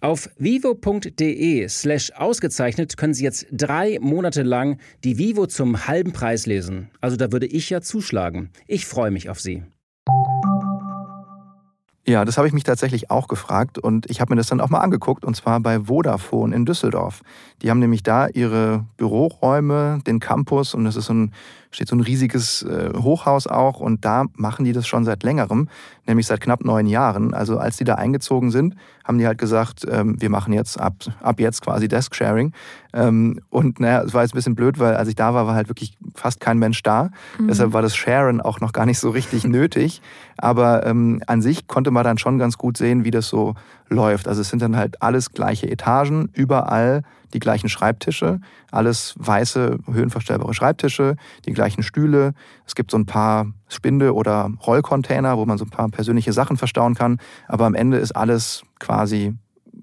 Auf 0.00 0.30
vivo.de 0.38 1.68
slash 1.68 2.12
ausgezeichnet 2.12 2.96
können 2.96 3.14
Sie 3.14 3.24
jetzt 3.24 3.46
drei 3.50 3.98
Monate 4.00 4.42
lang 4.42 4.78
die 5.02 5.18
Vivo 5.18 5.46
zum 5.46 5.88
halben 5.88 6.12
Preis 6.12 6.46
lesen. 6.46 6.90
Also 7.00 7.16
da 7.16 7.32
würde 7.32 7.46
ich 7.46 7.68
ja 7.70 7.80
zuschlagen. 7.80 8.50
Ich 8.68 8.86
freue 8.86 9.10
mich 9.10 9.28
auf 9.28 9.40
Sie. 9.40 9.64
Ja, 12.06 12.24
das 12.24 12.38
habe 12.38 12.46
ich 12.46 12.54
mich 12.54 12.64
tatsächlich 12.64 13.10
auch 13.10 13.28
gefragt 13.28 13.78
und 13.78 14.08
ich 14.08 14.22
habe 14.22 14.32
mir 14.32 14.36
das 14.36 14.46
dann 14.46 14.62
auch 14.62 14.70
mal 14.70 14.80
angeguckt 14.80 15.26
und 15.26 15.34
zwar 15.34 15.60
bei 15.60 15.80
Vodafone 15.80 16.56
in 16.56 16.64
Düsseldorf. 16.64 17.20
Die 17.60 17.68
haben 17.68 17.80
nämlich 17.80 18.02
da 18.02 18.28
ihre 18.28 18.86
Büroräume, 18.96 19.98
den 20.06 20.18
Campus 20.18 20.72
und 20.72 20.86
es 20.86 20.96
ist 20.96 21.04
so 21.06 21.12
ein 21.12 21.34
steht 21.70 21.88
so 21.88 21.96
ein 21.96 22.00
riesiges 22.00 22.62
äh, 22.62 22.92
Hochhaus 22.96 23.46
auch 23.46 23.80
und 23.80 24.04
da 24.04 24.24
machen 24.34 24.64
die 24.64 24.72
das 24.72 24.86
schon 24.86 25.04
seit 25.04 25.22
längerem, 25.22 25.68
nämlich 26.06 26.26
seit 26.26 26.40
knapp 26.40 26.64
neun 26.64 26.86
Jahren. 26.86 27.34
Also 27.34 27.58
als 27.58 27.76
die 27.76 27.84
da 27.84 27.96
eingezogen 27.96 28.50
sind, 28.50 28.74
haben 29.04 29.18
die 29.18 29.26
halt 29.26 29.38
gesagt, 29.38 29.86
ähm, 29.90 30.20
wir 30.20 30.30
machen 30.30 30.52
jetzt 30.52 30.80
ab, 30.80 30.94
ab 31.20 31.40
jetzt 31.40 31.62
quasi 31.62 31.88
Desk-Sharing. 31.88 32.52
Ähm, 32.92 33.40
und 33.50 33.80
naja, 33.80 34.02
es 34.02 34.14
war 34.14 34.22
jetzt 34.22 34.34
ein 34.34 34.36
bisschen 34.36 34.54
blöd, 34.54 34.78
weil 34.78 34.96
als 34.96 35.08
ich 35.08 35.14
da 35.14 35.34
war, 35.34 35.46
war 35.46 35.54
halt 35.54 35.68
wirklich 35.68 35.96
fast 36.14 36.40
kein 36.40 36.58
Mensch 36.58 36.82
da. 36.82 37.10
Mhm. 37.38 37.48
Deshalb 37.48 37.72
war 37.72 37.82
das 37.82 37.96
Sharen 37.96 38.40
auch 38.40 38.60
noch 38.60 38.72
gar 38.72 38.86
nicht 38.86 38.98
so 38.98 39.10
richtig 39.10 39.44
nötig. 39.46 40.02
Aber 40.36 40.86
ähm, 40.86 41.22
an 41.26 41.42
sich 41.42 41.66
konnte 41.66 41.90
man 41.90 42.04
dann 42.04 42.18
schon 42.18 42.38
ganz 42.38 42.58
gut 42.58 42.76
sehen, 42.76 43.04
wie 43.04 43.10
das 43.10 43.28
so 43.28 43.54
läuft. 43.88 44.28
Also 44.28 44.40
es 44.40 44.50
sind 44.50 44.62
dann 44.62 44.76
halt 44.76 45.02
alles 45.02 45.32
gleiche 45.32 45.70
Etagen, 45.70 46.28
überall 46.32 47.02
die 47.34 47.40
gleichen 47.40 47.68
Schreibtische, 47.68 48.40
alles 48.70 49.14
weiße, 49.18 49.78
höhenverstellbare 49.90 50.54
Schreibtische, 50.54 51.16
die 51.46 51.52
gleichen 51.58 51.82
Stühle. 51.82 52.34
Es 52.64 52.74
gibt 52.74 52.90
so 52.92 52.96
ein 52.96 53.04
paar 53.04 53.52
Spinde- 53.68 54.14
oder 54.14 54.48
Rollcontainer, 54.64 55.36
wo 55.36 55.44
man 55.44 55.58
so 55.58 55.64
ein 55.64 55.70
paar 55.70 55.88
persönliche 55.88 56.32
Sachen 56.32 56.56
verstauen 56.56 56.94
kann. 56.94 57.18
Aber 57.48 57.66
am 57.66 57.74
Ende 57.74 57.98
ist 57.98 58.12
alles 58.12 58.62
quasi 58.78 59.34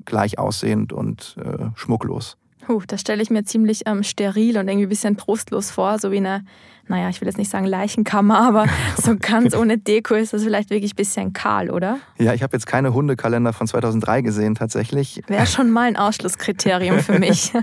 gleich 0.06 0.40
aussehend 0.40 0.94
und 0.94 1.36
äh, 1.44 1.66
schmucklos. 1.76 2.38
Puh, 2.66 2.82
das 2.88 3.02
stelle 3.02 3.22
ich 3.22 3.30
mir 3.30 3.44
ziemlich 3.44 3.84
ähm, 3.86 4.02
steril 4.02 4.58
und 4.58 4.68
irgendwie 4.68 4.88
ein 4.88 4.90
bisschen 4.90 5.18
trostlos 5.18 5.70
vor, 5.70 6.00
so 6.00 6.12
wie 6.12 6.18
eine, 6.18 6.44
naja, 6.88 7.10
ich 7.10 7.22
will 7.22 7.28
jetzt 7.28 7.38
nicht 7.38 7.52
sagen 7.52 7.68
Leichenkammer, 7.68 8.40
aber 8.40 8.66
so 9.02 9.16
ganz 9.20 9.56
ohne 9.56 9.78
Deko 9.78 10.16
ist 10.16 10.34
das 10.34 10.44
vielleicht 10.44 10.72
wirklich 10.72 10.94
ein 10.94 10.96
bisschen 10.96 11.34
kahl, 11.34 11.70
oder? 11.70 12.00
Ja, 12.18 12.34
ich 12.34 12.42
habe 12.42 12.56
jetzt 12.58 12.66
keine 12.66 12.92
Hundekalender 12.96 13.54
von 13.54 13.68
2003 13.68 14.22
gesehen 14.24 14.56
tatsächlich. 14.56 15.22
Wäre 15.28 15.46
schon 15.46 15.70
mal 15.70 15.88
ein 15.88 15.96
Ausschlusskriterium 15.96 17.00
für 17.00 17.20
mich. 17.20 17.54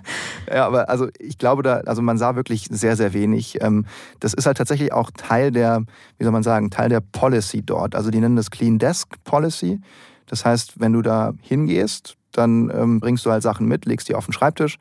ja, 0.49 0.67
aber 0.67 0.89
also 0.89 1.09
ich 1.19 1.37
glaube 1.37 1.65
da, 1.65 1.79
also 1.79 2.01
man 2.01 2.17
sah 2.17 2.37
wirklich 2.37 2.67
sehr, 2.71 2.95
sehr 2.95 3.13
wenig. 3.13 3.61
Ähm, 3.61 3.87
das 4.21 4.35
ist 4.35 4.47
halt 4.47 4.57
tatsächlich 4.57 4.93
auch 4.93 5.11
Teil 5.11 5.51
der, 5.51 5.83
wie 6.19 6.25
soll 6.25 6.33
man 6.33 6.45
sagen, 6.45 6.71
Teil 6.71 6.91
der 6.91 7.01
Policy 7.01 7.63
dort. 7.63 7.97
Also 7.97 8.11
die 8.11 8.21
nennen 8.21 8.37
das 8.37 8.53
Clean 8.53 8.79
Desk 8.79 9.09
Policy. 9.25 9.81
Das 10.27 10.45
heißt, 10.45 10.79
wenn 10.79 10.93
du 10.93 11.03
da 11.03 11.33
hingehst, 11.43 12.17
dann 12.33 12.71
ähm, 12.75 13.01
bringst 13.01 13.25
du 13.27 13.31
halt 13.31 13.43
Sachen 13.43 13.67
mit, 13.67 13.87
legst 13.87 14.09
die 14.09 14.15
auf 14.15 14.27
den 14.27 14.33
Schreibtisch. 14.33 14.79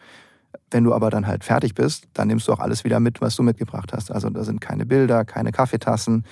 Wenn 0.69 0.83
du 0.83 0.93
aber 0.93 1.09
dann 1.09 1.27
halt 1.27 1.43
fertig 1.43 1.75
bist, 1.75 2.07
dann 2.13 2.27
nimmst 2.27 2.47
du 2.47 2.53
auch 2.53 2.59
alles 2.59 2.83
wieder 2.83 2.99
mit, 2.99 3.21
was 3.21 3.35
du 3.35 3.43
mitgebracht 3.43 3.93
hast. 3.93 4.11
Also 4.11 4.29
da 4.29 4.43
sind 4.43 4.61
keine 4.61 4.85
Bilder, 4.85 5.25
keine 5.25 5.51
Kaffeetassen. 5.51 6.25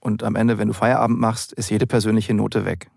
Und 0.00 0.22
am 0.22 0.36
Ende, 0.36 0.58
wenn 0.58 0.68
du 0.68 0.74
Feierabend 0.74 1.18
machst, 1.18 1.52
ist 1.52 1.70
jede 1.70 1.86
persönliche 1.86 2.34
Note 2.34 2.64
weg. 2.64 2.90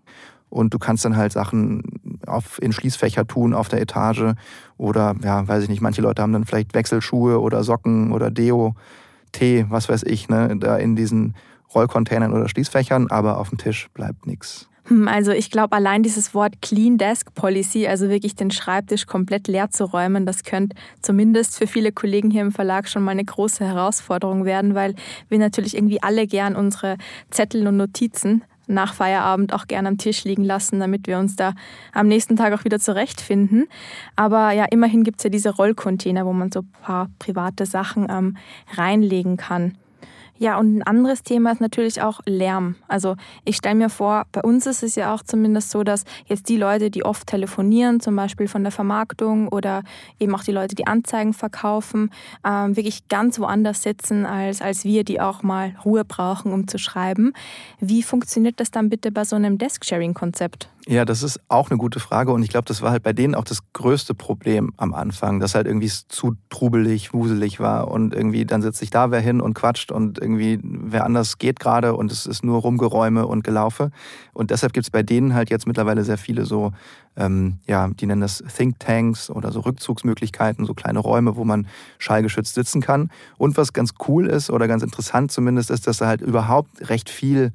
Und 0.48 0.74
du 0.74 0.78
kannst 0.78 1.04
dann 1.04 1.16
halt 1.16 1.32
Sachen 1.32 2.18
auf, 2.26 2.60
in 2.60 2.72
Schließfächer 2.72 3.26
tun 3.26 3.54
auf 3.54 3.68
der 3.68 3.80
Etage. 3.80 4.34
Oder, 4.76 5.14
ja, 5.22 5.46
weiß 5.46 5.62
ich 5.62 5.68
nicht, 5.68 5.80
manche 5.80 6.02
Leute 6.02 6.22
haben 6.22 6.32
dann 6.32 6.44
vielleicht 6.44 6.74
Wechselschuhe 6.74 7.40
oder 7.40 7.62
Socken 7.62 8.12
oder 8.12 8.30
Deo 8.30 8.74
Tee, 9.32 9.66
was 9.68 9.88
weiß 9.88 10.02
ich, 10.04 10.28
ne, 10.28 10.56
da 10.58 10.76
in 10.76 10.96
diesen 10.96 11.34
Rollcontainern 11.74 12.32
oder 12.32 12.48
Schließfächern, 12.48 13.10
aber 13.10 13.38
auf 13.38 13.50
dem 13.50 13.58
Tisch 13.58 13.88
bleibt 13.94 14.26
nichts. 14.26 14.69
Hm, 14.90 15.06
also 15.06 15.30
ich 15.30 15.50
glaube, 15.50 15.76
allein 15.76 16.02
dieses 16.02 16.34
Wort 16.34 16.60
Clean 16.60 16.98
Desk 16.98 17.32
Policy, 17.34 17.86
also 17.86 18.08
wirklich 18.08 18.34
den 18.34 18.50
Schreibtisch 18.50 19.06
komplett 19.06 19.46
leer 19.46 19.70
zu 19.70 19.84
räumen, 19.84 20.26
das 20.26 20.42
könnte 20.42 20.76
zumindest 21.00 21.56
für 21.56 21.68
viele 21.68 21.92
Kollegen 21.92 22.30
hier 22.30 22.42
im 22.42 22.52
Verlag 22.52 22.88
schon 22.88 23.04
mal 23.04 23.12
eine 23.12 23.24
große 23.24 23.64
Herausforderung 23.64 24.44
werden, 24.44 24.74
weil 24.74 24.94
wir 25.28 25.38
natürlich 25.38 25.76
irgendwie 25.76 26.02
alle 26.02 26.26
gern 26.26 26.56
unsere 26.56 26.96
Zettel 27.30 27.66
und 27.68 27.76
Notizen 27.76 28.42
nach 28.66 28.94
Feierabend 28.94 29.52
auch 29.52 29.66
gern 29.66 29.86
am 29.86 29.98
Tisch 29.98 30.24
liegen 30.24 30.44
lassen, 30.44 30.80
damit 30.80 31.06
wir 31.06 31.18
uns 31.18 31.34
da 31.36 31.54
am 31.92 32.06
nächsten 32.06 32.36
Tag 32.36 32.52
auch 32.52 32.64
wieder 32.64 32.78
zurechtfinden. 32.78 33.66
Aber 34.16 34.52
ja, 34.52 34.64
immerhin 34.70 35.02
gibt 35.02 35.18
es 35.18 35.24
ja 35.24 35.30
diese 35.30 35.50
Rollcontainer, 35.50 36.24
wo 36.24 36.32
man 36.32 36.52
so 36.52 36.60
ein 36.60 36.72
paar 36.82 37.08
private 37.18 37.66
Sachen 37.66 38.06
ähm, 38.08 38.36
reinlegen 38.76 39.36
kann. 39.36 39.76
Ja, 40.40 40.58
und 40.58 40.78
ein 40.78 40.82
anderes 40.82 41.22
Thema 41.22 41.52
ist 41.52 41.60
natürlich 41.60 42.00
auch 42.00 42.20
Lärm. 42.24 42.76
Also 42.88 43.16
ich 43.44 43.56
stelle 43.56 43.74
mir 43.74 43.90
vor, 43.90 44.24
bei 44.32 44.40
uns 44.40 44.66
ist 44.66 44.82
es 44.82 44.94
ja 44.94 45.14
auch 45.14 45.22
zumindest 45.22 45.68
so, 45.68 45.82
dass 45.82 46.04
jetzt 46.24 46.48
die 46.48 46.56
Leute, 46.56 46.90
die 46.90 47.04
oft 47.04 47.26
telefonieren, 47.26 48.00
zum 48.00 48.16
Beispiel 48.16 48.48
von 48.48 48.62
der 48.62 48.72
Vermarktung 48.72 49.48
oder 49.48 49.82
eben 50.18 50.34
auch 50.34 50.42
die 50.42 50.52
Leute, 50.52 50.74
die 50.74 50.86
Anzeigen 50.86 51.34
verkaufen, 51.34 52.10
ähm, 52.42 52.74
wirklich 52.74 53.06
ganz 53.08 53.38
woanders 53.38 53.82
sitzen 53.82 54.24
als, 54.24 54.62
als 54.62 54.84
wir, 54.84 55.04
die 55.04 55.20
auch 55.20 55.42
mal 55.42 55.76
Ruhe 55.84 56.06
brauchen, 56.06 56.54
um 56.54 56.66
zu 56.66 56.78
schreiben. 56.78 57.34
Wie 57.78 58.02
funktioniert 58.02 58.60
das 58.60 58.70
dann 58.70 58.88
bitte 58.88 59.12
bei 59.12 59.24
so 59.24 59.36
einem 59.36 59.58
Desk-Sharing-Konzept? 59.58 60.70
Ja, 60.86 61.04
das 61.04 61.22
ist 61.22 61.38
auch 61.48 61.70
eine 61.70 61.76
gute 61.76 62.00
Frage 62.00 62.32
und 62.32 62.42
ich 62.42 62.48
glaube, 62.48 62.64
das 62.64 62.80
war 62.80 62.90
halt 62.90 63.02
bei 63.02 63.12
denen 63.12 63.34
auch 63.34 63.44
das 63.44 63.60
größte 63.74 64.14
Problem 64.14 64.72
am 64.78 64.94
Anfang, 64.94 65.38
dass 65.38 65.54
halt 65.54 65.66
irgendwie 65.66 65.86
es 65.86 66.08
zu 66.08 66.36
trubelig, 66.48 67.12
wuselig 67.12 67.60
war 67.60 67.88
und 67.88 68.14
irgendwie 68.14 68.46
dann 68.46 68.62
sitzt 68.62 68.78
sich 68.78 68.88
da 68.88 69.10
wer 69.10 69.20
hin 69.20 69.42
und 69.42 69.52
quatscht 69.54 69.92
und 69.92 70.18
irgendwie 70.18 70.29
wer 70.38 71.04
anders 71.04 71.38
geht 71.38 71.60
gerade 71.60 71.94
und 71.94 72.12
es 72.12 72.26
ist 72.26 72.44
nur 72.44 72.60
Rumgeräume 72.60 73.26
und 73.26 73.44
Gelaufe. 73.44 73.90
Und 74.32 74.50
deshalb 74.50 74.72
gibt 74.72 74.86
es 74.86 74.90
bei 74.90 75.02
denen 75.02 75.34
halt 75.34 75.50
jetzt 75.50 75.66
mittlerweile 75.66 76.04
sehr 76.04 76.18
viele 76.18 76.44
so, 76.44 76.72
ähm, 77.16 77.58
ja, 77.66 77.88
die 77.88 78.06
nennen 78.06 78.20
das 78.20 78.42
Think 78.56 78.78
Tanks 78.78 79.30
oder 79.30 79.52
so 79.52 79.60
Rückzugsmöglichkeiten, 79.60 80.66
so 80.66 80.74
kleine 80.74 80.98
Räume, 80.98 81.36
wo 81.36 81.44
man 81.44 81.66
schallgeschützt 81.98 82.54
sitzen 82.54 82.80
kann. 82.80 83.10
Und 83.38 83.56
was 83.56 83.72
ganz 83.72 83.94
cool 84.08 84.26
ist 84.26 84.50
oder 84.50 84.68
ganz 84.68 84.82
interessant 84.82 85.32
zumindest 85.32 85.70
ist, 85.70 85.86
dass 85.86 85.98
da 85.98 86.06
halt 86.06 86.20
überhaupt 86.20 86.88
recht 86.88 87.10
viel 87.10 87.52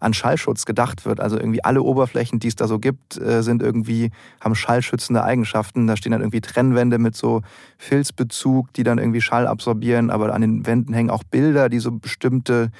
an 0.00 0.14
Schallschutz 0.14 0.64
gedacht 0.64 1.04
wird. 1.04 1.20
Also 1.20 1.36
irgendwie 1.36 1.64
alle 1.64 1.82
Oberflächen, 1.82 2.38
die 2.38 2.48
es 2.48 2.56
da 2.56 2.66
so 2.66 2.78
gibt, 2.78 3.20
äh, 3.20 3.42
sind 3.42 3.62
irgendwie, 3.62 4.10
haben 4.40 4.54
schallschützende 4.54 5.22
Eigenschaften. 5.22 5.86
Da 5.86 5.96
stehen 5.96 6.12
dann 6.12 6.20
irgendwie 6.20 6.40
Trennwände 6.40 6.98
mit 6.98 7.16
so 7.16 7.42
Filzbezug, 7.78 8.72
die 8.72 8.82
dann 8.82 8.98
irgendwie 8.98 9.20
Schall 9.20 9.46
absorbieren, 9.46 10.10
aber 10.10 10.34
an 10.34 10.40
den 10.40 10.66
Wänden 10.66 10.94
hängen 10.94 11.10
auch 11.10 11.24
Bilder, 11.24 11.68
die 11.68 11.78
so 11.78 11.92
bestimmte 11.92 12.70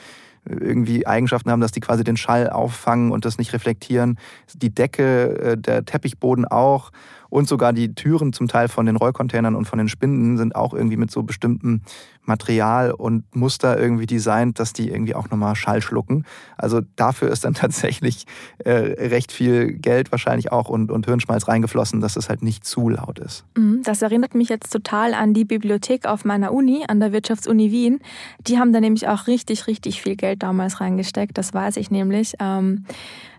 äh, 0.49 0.55
irgendwie 0.55 1.07
Eigenschaften 1.07 1.51
haben, 1.51 1.61
dass 1.61 1.73
die 1.73 1.81
quasi 1.81 2.05
den 2.05 2.17
Schall 2.17 2.51
auffangen 2.51 3.11
und 3.11 3.25
das 3.25 3.39
nicht 3.39 3.53
reflektieren. 3.53 4.19
Die 4.55 4.75
Decke, 4.75 5.39
äh, 5.39 5.57
der 5.57 5.85
Teppichboden 5.85 6.45
auch 6.45 6.91
und 7.31 7.49
sogar 7.49 7.73
die 7.73 7.95
Türen 7.95 8.33
zum 8.33 8.49
Teil 8.49 8.69
von 8.69 8.87
den 8.87 8.97
Rollcontainern 8.97 9.55
und 9.55 9.67
von 9.67 9.79
den 9.79 9.89
Spinden 9.89 10.37
sind 10.37 10.55
auch 10.55 10.75
irgendwie 10.75 10.97
mit 10.97 11.11
so 11.11 11.23
bestimmtem 11.23 11.83
Material 12.29 12.93
und 12.93 13.25
Muster 13.35 13.79
irgendwie 13.79 14.07
designt, 14.07 14.61
dass 14.61 14.73
die 14.73 14.91
irgendwie 14.91 15.15
auch 15.15 15.31
nochmal 15.31 15.57
Schall 15.57 15.83
schlucken. 15.83 16.25
Also 16.57 16.81
dafür 16.95 17.31
ist 17.31 17.45
dann 17.45 17.55
tatsächlich 17.55 18.27
äh, 18.59 18.71
recht 18.71 19.33
viel 19.33 19.73
Geld 19.73 20.13
wahrscheinlich 20.13 20.53
auch 20.53 20.69
und, 20.69 20.93
und 20.93 21.07
Hirnschmalz 21.07 21.49
reingeflossen, 21.49 22.01
dass 22.01 22.17
es 22.17 22.29
halt 22.29 22.43
nicht 22.43 22.65
zu 22.65 22.89
laut 22.89 23.19
ist. 23.19 23.45
Mhm, 23.57 23.83
das 23.83 24.03
erinnert 24.03 24.35
mich 24.35 24.49
jetzt 24.49 24.71
total 24.71 25.15
an 25.15 25.35
die 25.35 25.45
Bibliothek 25.45 26.07
auf 26.07 26.25
meiner 26.25 26.53
Uni, 26.53 26.85
an 26.87 27.01
der 27.01 27.13
Wirtschaftsuni 27.13 27.73
Wien. 27.73 28.01
Die 28.47 28.59
haben 28.59 28.73
da 28.73 28.81
nämlich 28.81 29.09
auch 29.09 29.27
richtig, 29.27 29.67
richtig 29.67 30.03
viel 30.03 30.17
Geld 30.17 30.43
damals 30.43 30.81
reingesteckt. 30.81 31.37
Das 31.37 31.55
weiß 31.55 31.79
ich 31.79 31.91
nämlich. 31.91 32.35
Ähm, 32.39 32.85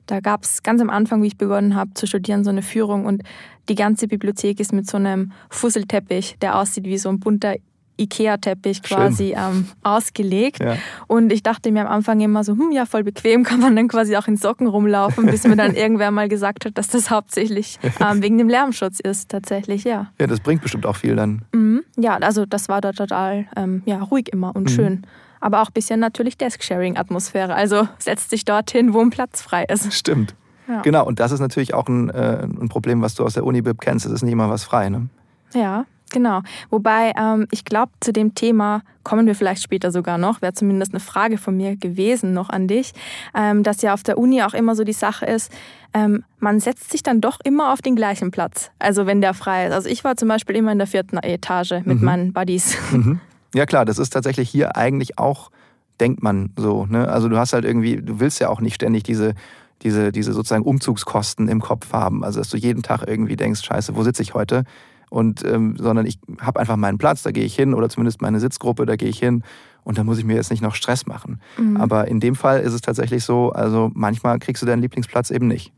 da 0.09 0.19
gab 0.19 0.43
es 0.43 0.63
ganz 0.63 0.81
am 0.81 0.89
Anfang, 0.89 1.21
wie 1.21 1.27
ich 1.27 1.37
begonnen 1.37 1.75
habe 1.75 1.93
zu 1.93 2.07
studieren, 2.07 2.43
so 2.43 2.49
eine 2.49 2.61
Führung 2.61 3.05
und 3.05 3.23
die 3.67 3.75
ganze 3.75 4.07
Bibliothek 4.07 4.59
ist 4.59 4.73
mit 4.73 4.89
so 4.89 4.97
einem 4.97 5.31
Fusselteppich, 5.49 6.37
der 6.41 6.57
aussieht 6.57 6.85
wie 6.85 6.97
so 6.97 7.09
ein 7.09 7.19
bunter 7.19 7.55
Ikea-Teppich 7.99 8.81
quasi 8.81 9.35
ähm, 9.37 9.67
ausgelegt. 9.83 10.59
Ja. 10.61 10.77
Und 11.07 11.31
ich 11.31 11.43
dachte 11.43 11.71
mir 11.71 11.81
am 11.81 11.91
Anfang 11.91 12.21
immer 12.21 12.43
so, 12.43 12.53
hm, 12.53 12.71
ja, 12.71 12.85
voll 12.85 13.03
bequem, 13.03 13.43
kann 13.45 13.59
man 13.59 13.75
dann 13.75 13.87
quasi 13.87 14.15
auch 14.15 14.27
in 14.27 14.37
Socken 14.37 14.67
rumlaufen, 14.67 15.25
bis 15.25 15.43
mir 15.45 15.57
dann 15.57 15.75
irgendwer 15.75 16.09
mal 16.09 16.29
gesagt 16.29 16.65
hat, 16.65 16.77
dass 16.77 16.87
das 16.87 17.09
hauptsächlich 17.09 17.77
ähm, 17.99 18.23
wegen 18.23 18.37
dem 18.37 18.49
Lärmschutz 18.49 18.99
ist, 18.99 19.29
tatsächlich, 19.29 19.83
ja. 19.83 20.11
Ja, 20.19 20.27
das 20.27 20.39
bringt 20.39 20.61
bestimmt 20.61 20.85
auch 20.85 20.95
viel 20.95 21.15
dann. 21.15 21.43
Mhm. 21.53 21.83
Ja, 21.97 22.15
also 22.15 22.45
das 22.45 22.69
war 22.69 22.81
da 22.81 22.93
total 22.93 23.47
ähm, 23.55 23.83
ja, 23.85 24.01
ruhig 24.01 24.29
immer 24.31 24.55
und 24.55 24.63
mhm. 24.63 24.73
schön 24.73 25.01
aber 25.39 25.61
auch 25.61 25.67
ein 25.67 25.73
bisschen 25.73 25.99
natürlich 25.99 26.37
Desk-Sharing-Atmosphäre. 26.37 27.53
Also 27.53 27.87
setzt 27.97 28.29
sich 28.29 28.45
dorthin, 28.45 28.93
wo 28.93 29.01
ein 29.01 29.09
Platz 29.09 29.41
frei 29.41 29.65
ist. 29.65 29.93
Stimmt. 29.93 30.35
Ja. 30.67 30.81
Genau, 30.81 31.05
und 31.05 31.19
das 31.19 31.31
ist 31.31 31.39
natürlich 31.39 31.73
auch 31.73 31.87
ein, 31.87 32.09
äh, 32.09 32.43
ein 32.43 32.69
Problem, 32.69 33.01
was 33.01 33.15
du 33.15 33.25
aus 33.25 33.33
der 33.33 33.43
Uni-Bib 33.43 33.81
kennst. 33.81 34.05
Es 34.05 34.11
ist 34.11 34.21
nicht 34.21 34.33
immer 34.33 34.49
was 34.49 34.63
frei, 34.63 34.89
ne? 34.89 35.09
Ja, 35.53 35.85
genau. 36.11 36.41
Wobei 36.69 37.11
ähm, 37.19 37.47
ich 37.49 37.65
glaube, 37.65 37.91
zu 38.01 38.13
dem 38.13 38.35
Thema 38.35 38.83
kommen 39.03 39.25
wir 39.25 39.33
vielleicht 39.33 39.63
später 39.63 39.91
sogar 39.91 40.19
noch. 40.19 40.43
Wäre 40.43 40.53
zumindest 40.53 40.93
eine 40.93 40.99
Frage 40.99 41.39
von 41.39 41.57
mir 41.57 41.75
gewesen 41.75 42.33
noch 42.33 42.49
an 42.49 42.67
dich, 42.67 42.93
ähm, 43.33 43.63
dass 43.63 43.81
ja 43.81 43.95
auf 43.95 44.03
der 44.03 44.19
Uni 44.19 44.43
auch 44.43 44.53
immer 44.53 44.75
so 44.75 44.83
die 44.83 44.93
Sache 44.93 45.25
ist, 45.25 45.51
ähm, 45.95 46.23
man 46.37 46.59
setzt 46.59 46.91
sich 46.91 47.01
dann 47.01 47.19
doch 47.19 47.39
immer 47.43 47.73
auf 47.73 47.81
den 47.81 47.95
gleichen 47.95 48.29
Platz. 48.29 48.69
Also 48.77 49.07
wenn 49.07 49.21
der 49.21 49.33
frei 49.33 49.65
ist. 49.65 49.73
Also 49.73 49.89
ich 49.89 50.03
war 50.03 50.17
zum 50.17 50.27
Beispiel 50.27 50.55
immer 50.55 50.71
in 50.71 50.77
der 50.77 50.87
vierten 50.87 51.17
Etage 51.17 51.81
mit 51.83 51.99
mhm. 51.99 52.05
meinen 52.05 52.33
Buddies. 52.33 52.77
Mhm. 52.91 53.19
Ja 53.53 53.65
klar, 53.65 53.85
das 53.85 53.97
ist 53.97 54.11
tatsächlich 54.11 54.49
hier 54.49 54.75
eigentlich 54.75 55.17
auch, 55.17 55.51
denkt 55.99 56.21
man 56.23 56.51
so. 56.55 56.85
Ne? 56.85 57.07
Also 57.07 57.29
du 57.29 57.37
hast 57.37 57.53
halt 57.53 57.65
irgendwie, 57.65 57.97
du 57.97 58.19
willst 58.19 58.39
ja 58.39 58.49
auch 58.49 58.61
nicht 58.61 58.75
ständig 58.75 59.03
diese, 59.03 59.33
diese, 59.81 60.11
diese 60.11 60.33
sozusagen 60.33 60.63
Umzugskosten 60.63 61.47
im 61.47 61.61
Kopf 61.61 61.93
haben. 61.93 62.23
Also 62.23 62.39
dass 62.39 62.49
du 62.49 62.57
jeden 62.57 62.83
Tag 62.83 63.03
irgendwie 63.07 63.35
denkst, 63.35 63.63
scheiße, 63.63 63.95
wo 63.95 64.03
sitze 64.03 64.21
ich 64.21 64.33
heute? 64.33 64.63
Und 65.09 65.43
ähm, 65.43 65.75
sondern 65.77 66.05
ich 66.05 66.19
habe 66.39 66.59
einfach 66.59 66.75
meinen 66.75 66.99
Platz, 66.99 67.23
da 67.23 67.31
gehe 67.31 67.43
ich 67.43 67.55
hin, 67.55 67.73
oder 67.73 67.89
zumindest 67.89 68.21
meine 68.21 68.39
Sitzgruppe, 68.39 68.85
da 68.85 68.95
gehe 68.95 69.09
ich 69.09 69.19
hin. 69.19 69.43
Und 69.83 69.97
da 69.97 70.03
muss 70.03 70.19
ich 70.19 70.25
mir 70.25 70.35
jetzt 70.35 70.51
nicht 70.51 70.61
noch 70.61 70.75
Stress 70.75 71.07
machen. 71.07 71.41
Mhm. 71.57 71.77
Aber 71.77 72.07
in 72.07 72.19
dem 72.19 72.35
Fall 72.35 72.59
ist 72.59 72.73
es 72.73 72.81
tatsächlich 72.81 73.23
so, 73.23 73.51
also 73.51 73.89
manchmal 73.95 74.37
kriegst 74.37 74.61
du 74.61 74.67
deinen 74.67 74.81
Lieblingsplatz 74.81 75.31
eben 75.31 75.47
nicht. 75.47 75.73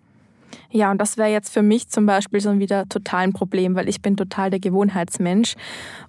Ja, 0.70 0.92
und 0.92 1.00
das 1.00 1.18
wäre 1.18 1.30
jetzt 1.30 1.54
für 1.54 1.62
mich 1.62 1.90
zum 1.90 2.06
Beispiel 2.06 2.42
schon 2.42 2.60
wieder 2.60 2.88
total 2.88 3.24
ein 3.24 3.34
Problem, 3.34 3.76
weil 3.76 3.90
ich 3.90 4.02
bin 4.02 4.18
total 4.18 4.50
der 4.50 4.60
Gewohnheitsmensch. 4.60 5.56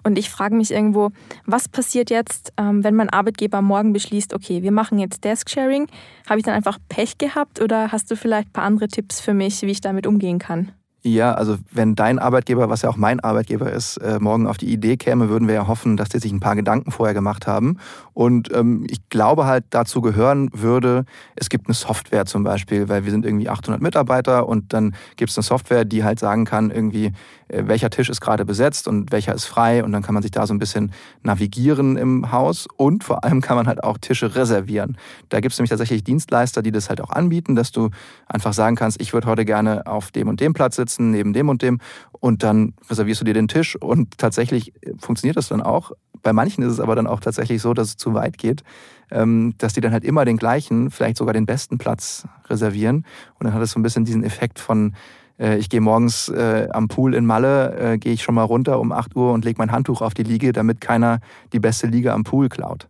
Und 0.03 0.17
ich 0.17 0.29
frage 0.29 0.55
mich 0.55 0.71
irgendwo, 0.71 1.11
was 1.45 1.67
passiert 1.67 2.09
jetzt, 2.09 2.53
ähm, 2.57 2.83
wenn 2.83 2.95
mein 2.95 3.09
Arbeitgeber 3.09 3.61
morgen 3.61 3.93
beschließt, 3.93 4.33
okay, 4.33 4.63
wir 4.63 4.71
machen 4.71 4.99
jetzt 4.99 5.23
Desk-Sharing? 5.23 5.87
Habe 6.29 6.39
ich 6.39 6.45
dann 6.45 6.55
einfach 6.55 6.79
Pech 6.89 7.17
gehabt 7.17 7.61
oder 7.61 7.91
hast 7.91 8.09
du 8.11 8.15
vielleicht 8.15 8.49
ein 8.49 8.53
paar 8.53 8.65
andere 8.65 8.87
Tipps 8.87 9.19
für 9.19 9.33
mich, 9.33 9.61
wie 9.61 9.71
ich 9.71 9.81
damit 9.81 10.07
umgehen 10.07 10.39
kann? 10.39 10.71
Ja, 11.05 11.33
also 11.33 11.57
wenn 11.69 11.95
dein 11.95 12.17
Arbeitgeber, 12.17 12.69
was 12.69 12.83
ja 12.83 12.89
auch 12.89 12.95
mein 12.95 13.19
Arbeitgeber 13.19 13.69
ist, 13.69 13.97
äh, 13.97 14.19
morgen 14.21 14.47
auf 14.47 14.57
die 14.57 14.71
Idee 14.71 14.95
käme, 14.95 15.27
würden 15.27 15.49
wir 15.49 15.55
ja 15.55 15.67
hoffen, 15.67 15.97
dass 15.97 16.07
die 16.07 16.19
sich 16.19 16.31
ein 16.31 16.39
paar 16.39 16.55
Gedanken 16.55 16.91
vorher 16.91 17.13
gemacht 17.13 17.45
haben. 17.45 17.77
Und 18.13 18.55
ähm, 18.55 18.85
ich 18.89 19.09
glaube 19.09 19.45
halt, 19.45 19.65
dazu 19.71 19.99
gehören 19.99 20.49
würde, 20.53 21.03
es 21.35 21.49
gibt 21.49 21.67
eine 21.67 21.73
Software 21.73 22.25
zum 22.25 22.45
Beispiel, 22.45 22.87
weil 22.87 23.03
wir 23.03 23.11
sind 23.11 23.25
irgendwie 23.25 23.49
800 23.49 23.81
Mitarbeiter 23.81 24.47
und 24.47 24.71
dann 24.71 24.95
gibt 25.17 25.29
es 25.29 25.37
eine 25.37 25.43
Software, 25.43 25.83
die 25.83 26.05
halt 26.05 26.19
sagen 26.19 26.45
kann, 26.45 26.71
irgendwie, 26.71 27.11
äh, 27.53 27.63
welcher 27.67 27.89
Tisch 27.89 28.09
ist 28.09 28.21
gerade 28.21 28.45
besetzt 28.45 28.87
und 28.87 29.11
welcher 29.11 29.33
ist 29.33 29.45
frei 29.45 29.83
und 29.83 29.91
dann 29.91 30.03
kann 30.03 30.13
man 30.13 30.23
sich 30.23 30.31
da 30.31 30.47
so 30.47 30.53
ein 30.53 30.59
bisschen 30.59 30.93
navigieren 31.21 31.97
im 31.97 32.31
Haus 32.31 32.67
und 32.77 33.03
vor 33.03 33.23
allem 33.23 33.41
kann 33.41 33.57
man 33.57 33.67
halt 33.67 33.83
auch 33.83 33.97
Tische 33.97 34.35
reservieren. 34.35 34.97
Da 35.29 35.39
gibt 35.39 35.53
es 35.53 35.59
nämlich 35.59 35.69
tatsächlich 35.69 36.03
Dienstleister, 36.03 36.61
die 36.61 36.71
das 36.71 36.89
halt 36.89 37.01
auch 37.01 37.09
anbieten, 37.09 37.55
dass 37.55 37.71
du 37.71 37.89
einfach 38.27 38.53
sagen 38.53 38.75
kannst, 38.75 39.01
ich 39.01 39.13
würde 39.13 39.27
heute 39.27 39.45
gerne 39.45 39.85
auf 39.85 40.11
dem 40.11 40.27
und 40.27 40.39
dem 40.39 40.53
Platz 40.53 40.75
sitzen, 40.75 40.92
neben 40.99 41.33
dem 41.33 41.49
und 41.49 41.61
dem 41.61 41.79
und 42.11 42.43
dann 42.43 42.73
reservierst 42.89 43.21
du 43.21 43.25
dir 43.25 43.33
den 43.33 43.47
Tisch 43.47 43.75
und 43.75 44.17
tatsächlich 44.17 44.73
äh, 44.81 44.93
funktioniert 44.97 45.37
das 45.37 45.47
dann 45.47 45.61
auch. 45.61 45.91
Bei 46.21 46.33
manchen 46.33 46.63
ist 46.63 46.71
es 46.71 46.79
aber 46.79 46.95
dann 46.95 47.07
auch 47.07 47.19
tatsächlich 47.19 47.61
so, 47.61 47.73
dass 47.73 47.89
es 47.89 47.97
zu 47.97 48.13
weit 48.13 48.37
geht, 48.37 48.63
ähm, 49.11 49.55
dass 49.57 49.73
die 49.73 49.81
dann 49.81 49.91
halt 49.91 50.03
immer 50.03 50.25
den 50.25 50.37
gleichen, 50.37 50.89
vielleicht 50.89 51.17
sogar 51.17 51.33
den 51.33 51.45
besten 51.45 51.77
Platz 51.77 52.27
reservieren 52.47 53.05
und 53.39 53.45
dann 53.45 53.53
hat 53.53 53.61
es 53.61 53.71
so 53.71 53.79
ein 53.79 53.83
bisschen 53.83 54.05
diesen 54.05 54.23
Effekt 54.23 54.59
von 54.59 54.93
äh, 55.39 55.57
ich 55.57 55.69
gehe 55.69 55.81
morgens 55.81 56.29
äh, 56.29 56.69
am 56.71 56.87
Pool 56.87 57.13
in 57.13 57.25
Malle, 57.25 57.97
gehe 57.99 58.13
ich 58.13 58.23
schon 58.23 58.35
mal 58.35 58.43
runter 58.43 58.79
um 58.79 58.91
8 58.91 59.15
Uhr 59.15 59.33
und 59.33 59.45
lege 59.45 59.57
mein 59.57 59.71
Handtuch 59.71 60.01
auf 60.01 60.13
die 60.13 60.23
Liege, 60.23 60.53
damit 60.53 60.79
keiner 60.79 61.19
die 61.51 61.59
beste 61.59 61.87
Liege 61.87 62.13
am 62.13 62.23
Pool 62.23 62.49
klaut. 62.49 62.87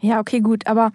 Ja, 0.00 0.20
okay, 0.20 0.40
gut. 0.40 0.66
Aber 0.66 0.92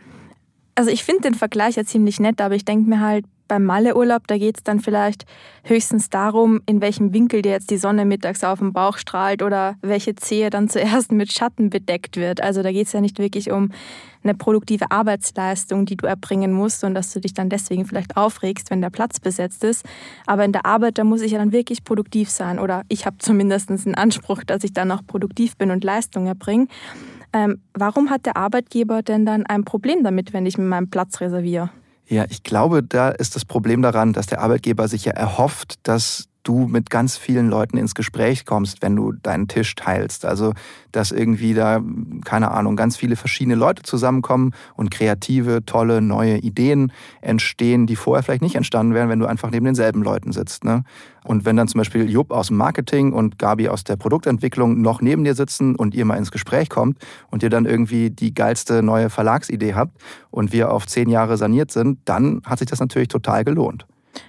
also 0.75 0.91
ich 0.91 1.03
finde 1.03 1.21
den 1.21 1.33
Vergleich 1.33 1.75
ja 1.75 1.85
ziemlich 1.85 2.19
nett, 2.19 2.41
aber 2.41 2.55
ich 2.55 2.65
denke 2.65 2.89
mir 2.89 2.99
halt, 2.99 3.25
beim 3.47 3.63
Malleurlaub, 3.63 4.27
da 4.27 4.37
geht 4.37 4.57
es 4.57 4.63
dann 4.63 4.79
vielleicht 4.79 5.25
höchstens 5.63 6.09
darum, 6.09 6.61
in 6.65 6.81
welchem 6.81 7.13
Winkel 7.13 7.41
dir 7.41 7.51
jetzt 7.51 7.71
die 7.71 7.77
Sonne 7.77 8.05
mittags 8.05 8.43
auf 8.43 8.59
den 8.59 8.73
Bauch 8.73 8.97
strahlt 8.97 9.41
oder 9.41 9.75
welche 9.81 10.15
Zehe 10.15 10.49
dann 10.49 10.69
zuerst 10.69 11.11
mit 11.11 11.31
Schatten 11.31 11.69
bedeckt 11.69 12.17
wird. 12.17 12.41
Also 12.41 12.63
da 12.63 12.71
geht 12.71 12.87
es 12.87 12.93
ja 12.93 13.01
nicht 13.01 13.19
wirklich 13.19 13.51
um 13.51 13.71
eine 14.23 14.33
produktive 14.33 14.91
Arbeitsleistung, 14.91 15.85
die 15.85 15.97
du 15.97 16.07
erbringen 16.07 16.51
musst 16.51 16.83
und 16.83 16.95
dass 16.95 17.13
du 17.13 17.19
dich 17.19 17.33
dann 17.33 17.49
deswegen 17.49 17.85
vielleicht 17.85 18.17
aufregst, 18.17 18.71
wenn 18.71 18.81
der 18.81 18.89
Platz 18.89 19.19
besetzt 19.19 19.63
ist. 19.63 19.85
Aber 20.25 20.43
in 20.43 20.51
der 20.51 20.65
Arbeit, 20.65 20.97
da 20.97 21.03
muss 21.03 21.21
ich 21.21 21.31
ja 21.31 21.37
dann 21.37 21.51
wirklich 21.51 21.83
produktiv 21.83 22.29
sein 22.29 22.59
oder 22.59 22.83
ich 22.89 23.05
habe 23.05 23.17
zumindest 23.19 23.69
einen 23.69 23.95
Anspruch, 23.95 24.43
dass 24.43 24.63
ich 24.63 24.73
dann 24.73 24.91
auch 24.91 25.05
produktiv 25.05 25.55
bin 25.57 25.71
und 25.71 25.83
Leistung 25.83 26.27
erbringe. 26.27 26.67
Ähm, 27.33 27.61
warum 27.73 28.09
hat 28.09 28.25
der 28.25 28.37
Arbeitgeber 28.37 29.03
denn 29.03 29.25
dann 29.25 29.45
ein 29.45 29.65
Problem 29.65 30.03
damit, 30.03 30.33
wenn 30.33 30.45
ich 30.45 30.57
mir 30.57 30.65
meinen 30.65 30.89
Platz 30.89 31.21
reserviere? 31.21 31.69
Ja, 32.07 32.25
ich 32.29 32.43
glaube, 32.43 32.83
da 32.83 33.09
ist 33.09 33.35
das 33.35 33.45
Problem 33.45 33.81
daran, 33.81 34.13
dass 34.13 34.27
der 34.27 34.41
Arbeitgeber 34.41 34.87
sich 34.87 35.05
ja 35.05 35.13
erhofft, 35.13 35.79
dass 35.83 36.27
du 36.45 36.67
mit 36.67 36.89
ganz 36.89 37.17
vielen 37.17 37.49
Leuten 37.49 37.77
ins 37.77 37.95
Gespräch 37.95 38.45
kommst, 38.45 38.81
wenn 38.81 38.95
du 38.95 39.11
deinen 39.11 39.47
Tisch 39.47 39.75
teilst. 39.75 40.25
Also, 40.25 40.53
dass 40.91 41.11
irgendwie 41.11 41.53
da, 41.53 41.81
keine 42.23 42.51
Ahnung, 42.51 42.75
ganz 42.75 42.95
viele 42.95 43.15
verschiedene 43.15 43.55
Leute 43.55 43.83
zusammenkommen 43.83 44.53
und 44.75 44.91
kreative, 44.91 45.65
tolle, 45.65 46.01
neue 46.01 46.37
Ideen 46.37 46.93
entstehen, 47.21 47.87
die 47.87 47.95
vorher 47.95 48.23
vielleicht 48.23 48.41
nicht 48.41 48.55
entstanden 48.55 48.93
wären, 48.93 49.09
wenn 49.09 49.19
du 49.19 49.25
einfach 49.25 49.51
neben 49.51 49.65
denselben 49.65 50.03
Leuten 50.03 50.31
sitzt. 50.31 50.63
Ne? 50.63 50.83
Und 51.23 51.43
wenn 51.43 51.57
dann 51.57 51.67
zum 51.67 51.79
Beispiel 51.79 52.09
Jupp 52.09 52.31
aus 52.31 52.47
dem 52.47 52.57
Marketing 52.57 53.11
und 53.11 53.39
Gabi 53.39 53.67
aus 53.67 53.83
der 53.83 53.95
Produktentwicklung 53.95 54.81
noch 54.81 55.01
neben 55.01 55.23
dir 55.23 55.33
sitzen 55.33 55.75
und 55.75 55.95
ihr 55.95 56.05
mal 56.05 56.17
ins 56.17 56.31
Gespräch 56.31 56.69
kommt 56.69 56.99
und 57.31 57.41
ihr 57.41 57.49
dann 57.49 57.65
irgendwie 57.65 58.11
die 58.11 58.33
geilste 58.33 58.83
neue 58.83 59.09
Verlagsidee 59.09 59.73
habt 59.73 59.99
und 60.29 60.53
wir 60.53 60.71
auf 60.71 60.85
zehn 60.85 61.09
Jahre 61.09 61.37
saniert 61.37 61.71
sind, 61.71 61.99
dann 62.05 62.41
hat 62.45 62.59
sich 62.59 62.67
das 62.67 62.79
natürlich 62.79 63.07
total 63.07 63.43
gelohnt. 63.43 63.85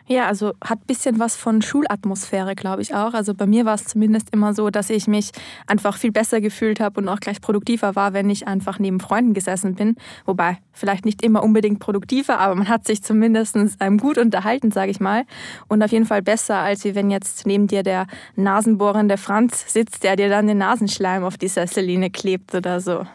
Ja, 0.07 0.27
also 0.27 0.53
hat 0.63 0.81
ein 0.81 0.87
bisschen 0.87 1.19
was 1.19 1.37
von 1.37 1.63
Schulatmosphäre, 1.63 2.55
glaube 2.55 2.83
ich 2.83 2.95
auch. 2.95 3.15
Also 3.15 3.35
bei 3.35 3.47
mir 3.47 3.65
war 3.65 3.75
es 3.75 3.85
zumindest 3.85 4.33
immer 4.33 4.55
so, 4.55 4.71
dass 4.71 4.91
ich 4.91 5.07
mich 5.07 5.33
einfach 5.67 5.97
viel 5.97 6.13
besser 6.13 6.41
gefühlt 6.41 6.81
habe 6.81 7.01
und 7.01 7.09
auch 7.09 7.21
gleich 7.21 7.41
produktiver 7.41 7.97
war, 7.97 8.13
wenn 8.13 8.31
ich 8.31 8.47
einfach 8.47 8.79
neben 8.79 9.01
Freunden 9.01 9.35
gesessen 9.35 9.75
bin. 9.75 9.97
Wobei 10.25 10.59
vielleicht 10.73 11.05
nicht 11.05 11.23
immer 11.23 11.43
unbedingt 11.43 11.81
produktiver, 11.81 12.39
aber 12.39 12.55
man 12.55 12.69
hat 12.69 12.87
sich 12.87 13.03
zumindest 13.03 13.57
einem 13.81 13.99
gut 13.99 14.19
unterhalten, 14.19 14.71
sage 14.71 14.91
ich 14.91 15.01
mal. 15.01 15.25
Und 15.69 15.83
auf 15.83 15.91
jeden 15.91 16.07
Fall 16.07 16.23
besser, 16.23 16.59
als 16.59 16.85
wenn 16.85 17.11
jetzt 17.11 17.47
neben 17.47 17.67
dir 17.67 17.83
der 17.83 18.07
nasenbohrende 18.37 19.17
Franz 19.17 19.73
sitzt, 19.73 20.05
der 20.05 20.17
dir 20.17 20.29
dann 20.29 20.47
den 20.47 20.59
Nasenschleim 20.59 21.25
auf 21.25 21.37
die 21.37 21.49
Sesseline 21.49 22.11
klebt 22.11 22.55
oder 22.55 22.81
so. 22.81 23.07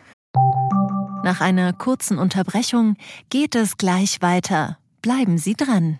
Nach 1.24 1.40
einer 1.40 1.72
kurzen 1.74 2.18
Unterbrechung 2.18 2.96
geht 3.30 3.56
es 3.56 3.78
gleich 3.78 4.22
weiter. 4.22 4.78
Bleiben 5.02 5.38
Sie 5.38 5.54
dran. 5.54 6.00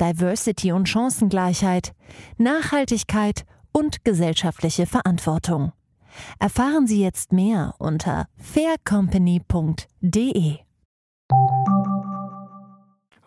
Diversity 0.00 0.72
und 0.72 0.88
Chancengleichheit, 0.88 1.92
Nachhaltigkeit 2.38 3.44
und 3.72 4.04
gesellschaftliche 4.04 4.86
Verantwortung. 4.86 5.72
Erfahren 6.38 6.86
Sie 6.86 7.02
jetzt 7.02 7.32
mehr 7.32 7.74
unter 7.78 8.26
faircompany.de. 8.36 10.58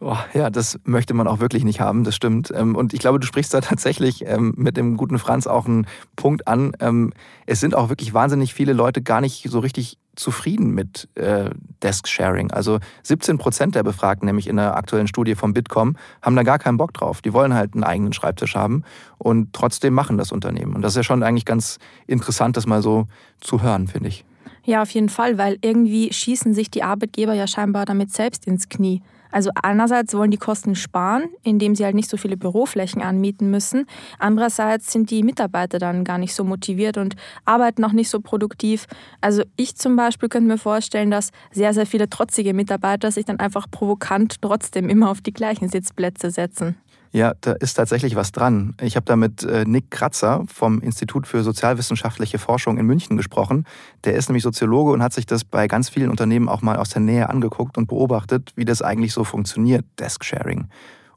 Oh, 0.01 0.17
ja, 0.33 0.49
das 0.51 0.77
möchte 0.83 1.15
man 1.15 1.27
auch 1.27 1.39
wirklich 1.39 1.63
nicht 1.63 1.79
haben, 1.79 2.03
das 2.03 2.15
stimmt. 2.15 2.51
Ähm, 2.53 2.75
und 2.75 2.93
ich 2.93 2.99
glaube, 2.99 3.19
du 3.19 3.25
sprichst 3.25 3.51
da 3.53 3.61
tatsächlich 3.61 4.23
ähm, 4.27 4.53
mit 4.55 4.77
dem 4.77 4.97
guten 4.97 5.17
Franz 5.17 5.47
auch 5.47 5.65
einen 5.65 5.87
Punkt 6.15 6.47
an. 6.47 6.73
Ähm, 6.79 7.11
es 7.47 7.59
sind 7.59 7.73
auch 7.73 7.89
wirklich 7.89 8.13
wahnsinnig 8.13 8.53
viele 8.53 8.73
Leute 8.73 9.01
gar 9.01 9.19
nicht 9.19 9.49
so 9.49 9.57
richtig 9.59 9.97
zufrieden 10.15 10.71
mit 10.73 11.07
äh, 11.15 11.49
Desk-Sharing. 11.83 12.51
Also 12.51 12.79
17 13.03 13.37
Prozent 13.37 13.75
der 13.75 13.83
Befragten, 13.83 14.25
nämlich 14.25 14.47
in 14.47 14.57
der 14.57 14.75
aktuellen 14.75 15.07
Studie 15.07 15.35
vom 15.35 15.53
Bitkom, 15.53 15.95
haben 16.21 16.35
da 16.35 16.43
gar 16.43 16.59
keinen 16.59 16.77
Bock 16.77 16.93
drauf. 16.93 17.21
Die 17.21 17.33
wollen 17.33 17.53
halt 17.53 17.73
einen 17.73 17.83
eigenen 17.83 18.13
Schreibtisch 18.13 18.55
haben 18.55 18.83
und 19.17 19.53
trotzdem 19.53 19.93
machen 19.93 20.17
das 20.17 20.31
Unternehmen. 20.31 20.75
Und 20.75 20.81
das 20.81 20.93
ist 20.93 20.97
ja 20.97 21.03
schon 21.03 21.23
eigentlich 21.23 21.45
ganz 21.45 21.77
interessant, 22.07 22.57
das 22.57 22.65
mal 22.65 22.81
so 22.81 23.07
zu 23.41 23.61
hören, 23.61 23.87
finde 23.87 24.09
ich. 24.09 24.25
Ja, 24.63 24.81
auf 24.81 24.89
jeden 24.89 25.09
Fall, 25.09 25.37
weil 25.37 25.57
irgendwie 25.61 26.11
schießen 26.11 26.55
sich 26.55 26.71
die 26.71 26.81
Arbeitgeber 26.81 27.33
ja 27.33 27.45
scheinbar 27.45 27.85
damit 27.85 28.11
selbst 28.11 28.47
ins 28.47 28.67
Knie. 28.67 29.01
Also 29.35 29.51
einerseits 29.61 30.13
wollen 30.13 30.31
die 30.31 30.37
Kosten 30.37 30.75
sparen, 30.75 31.25
indem 31.43 31.75
sie 31.75 31.83
halt 31.83 31.93
nicht 31.93 32.09
so 32.09 32.15
viele 32.15 32.37
Büroflächen 32.37 33.01
anmieten 33.01 33.51
müssen. 33.51 33.85
Andererseits 34.17 34.93
sind 34.93 35.11
die 35.11 35.23
Mitarbeiter 35.23 35.77
dann 35.77 36.05
gar 36.05 36.17
nicht 36.17 36.33
so 36.33 36.45
motiviert 36.45 36.97
und 36.97 37.17
arbeiten 37.43 37.83
auch 37.83 37.91
nicht 37.91 38.09
so 38.09 38.21
produktiv. 38.21 38.85
Also 39.19 39.43
ich 39.57 39.75
zum 39.75 39.97
Beispiel 39.97 40.29
könnte 40.29 40.47
mir 40.47 40.57
vorstellen, 40.57 41.11
dass 41.11 41.31
sehr, 41.51 41.73
sehr 41.73 41.85
viele 41.85 42.09
trotzige 42.09 42.53
Mitarbeiter 42.53 43.11
sich 43.11 43.25
dann 43.25 43.41
einfach 43.41 43.69
provokant 43.69 44.41
trotzdem 44.41 44.87
immer 44.87 45.11
auf 45.11 45.19
die 45.19 45.33
gleichen 45.33 45.67
Sitzplätze 45.67 46.31
setzen. 46.31 46.77
Ja, 47.15 47.33
da 47.39 47.53
ist 47.53 47.75
tatsächlich 47.75 48.17
was 48.17 48.33
dran. 48.33 48.73
Ich 48.81 48.97
habe 48.97 49.05
da 49.05 49.15
mit 49.15 49.41
äh, 49.41 49.63
Nick 49.65 49.89
Kratzer 49.89 50.43
vom 50.53 50.81
Institut 50.81 51.27
für 51.27 51.43
sozialwissenschaftliche 51.43 52.39
Forschung 52.39 52.77
in 52.77 52.85
München 52.85 53.15
gesprochen. 53.15 53.63
Der 54.03 54.15
ist 54.15 54.27
nämlich 54.27 54.43
Soziologe 54.43 54.91
und 54.91 55.01
hat 55.01 55.13
sich 55.13 55.25
das 55.25 55.45
bei 55.45 55.69
ganz 55.69 55.87
vielen 55.87 56.09
Unternehmen 56.09 56.49
auch 56.49 56.61
mal 56.61 56.75
aus 56.75 56.89
der 56.89 57.01
Nähe 57.01 57.29
angeguckt 57.29 57.77
und 57.77 57.87
beobachtet, 57.87 58.51
wie 58.57 58.65
das 58.65 58.81
eigentlich 58.81 59.13
so 59.13 59.23
funktioniert, 59.23 59.85
Desk-Sharing. 59.97 60.67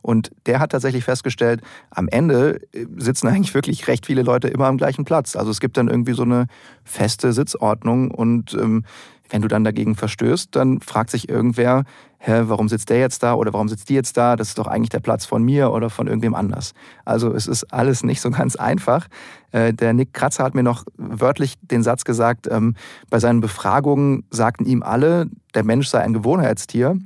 Und 0.01 0.31
der 0.47 0.61
hat 0.61 0.71
tatsächlich 0.71 1.03
festgestellt, 1.03 1.63
am 1.91 2.07
Ende 2.07 2.61
äh, 2.73 2.87
sitzen 2.97 3.27
eigentlich 3.27 3.55
wirklich 3.55 3.89
recht 3.89 4.07
viele 4.07 4.23
Leute 4.23 4.47
immer 4.47 4.67
am 4.67 4.79
gleichen 4.79 5.05
Platz. 5.05 5.35
Also 5.35 5.51
es 5.51 5.59
gibt 5.59 5.77
dann 5.77 5.89
irgendwie 5.89 6.15
so 6.15 6.23
eine 6.23 6.47
feste 6.85 7.33
Sitzordnung 7.33 8.13
und 8.13 8.55
ähm, 8.55 8.85
wenn 9.31 9.43
du 9.43 9.49
dann 9.49 9.65
dagegen 9.65 9.95
verstößt, 9.95 10.55
dann 10.57 10.81
fragt 10.81 11.11
sich 11.11 11.29
irgendwer, 11.29 11.85
hä, 12.19 12.43
warum 12.47 12.69
sitzt 12.69 12.91
der 12.91 12.99
jetzt 12.99 13.23
da 13.23 13.35
oder 13.35 13.53
warum 13.53 13.69
sitzt 13.69 13.89
die 13.89 13.95
jetzt 13.95 14.17
da? 14.17 14.37
Das 14.37 14.49
ist 14.49 14.59
doch 14.59 14.67
eigentlich 14.67 14.89
der 14.89 15.01
Platz 15.01 15.25
von 15.25 15.43
mir 15.43 15.73
oder 15.73 15.91
von 15.91 16.07
irgendwem 16.07 16.35
anders. 16.35 16.73
Also 17.05 17.33
es 17.33 17.47
ist 17.47 17.73
alles 17.73 18.03
nicht 18.03 18.21
so 18.21 18.31
ganz 18.33 18.57
einfach. 18.57 19.07
Äh, 19.53 19.73
der 19.73 19.93
Nick 19.93 20.13
Kratzer 20.13 20.45
hat 20.45 20.55
mir 20.55 20.63
noch 20.63 20.85
wörtlich 20.97 21.55
den 21.61 21.83
Satz 21.83 22.05
gesagt, 22.05 22.49
ähm, 22.51 22.75
bei 23.11 23.19
seinen 23.19 23.41
Befragungen 23.41 24.25
sagten 24.31 24.65
ihm 24.65 24.83
alle, 24.83 25.27
der 25.55 25.65
Mensch 25.65 25.89
sei 25.89 26.01
ein 26.01 26.13
Gewohnheitstier. 26.13 26.99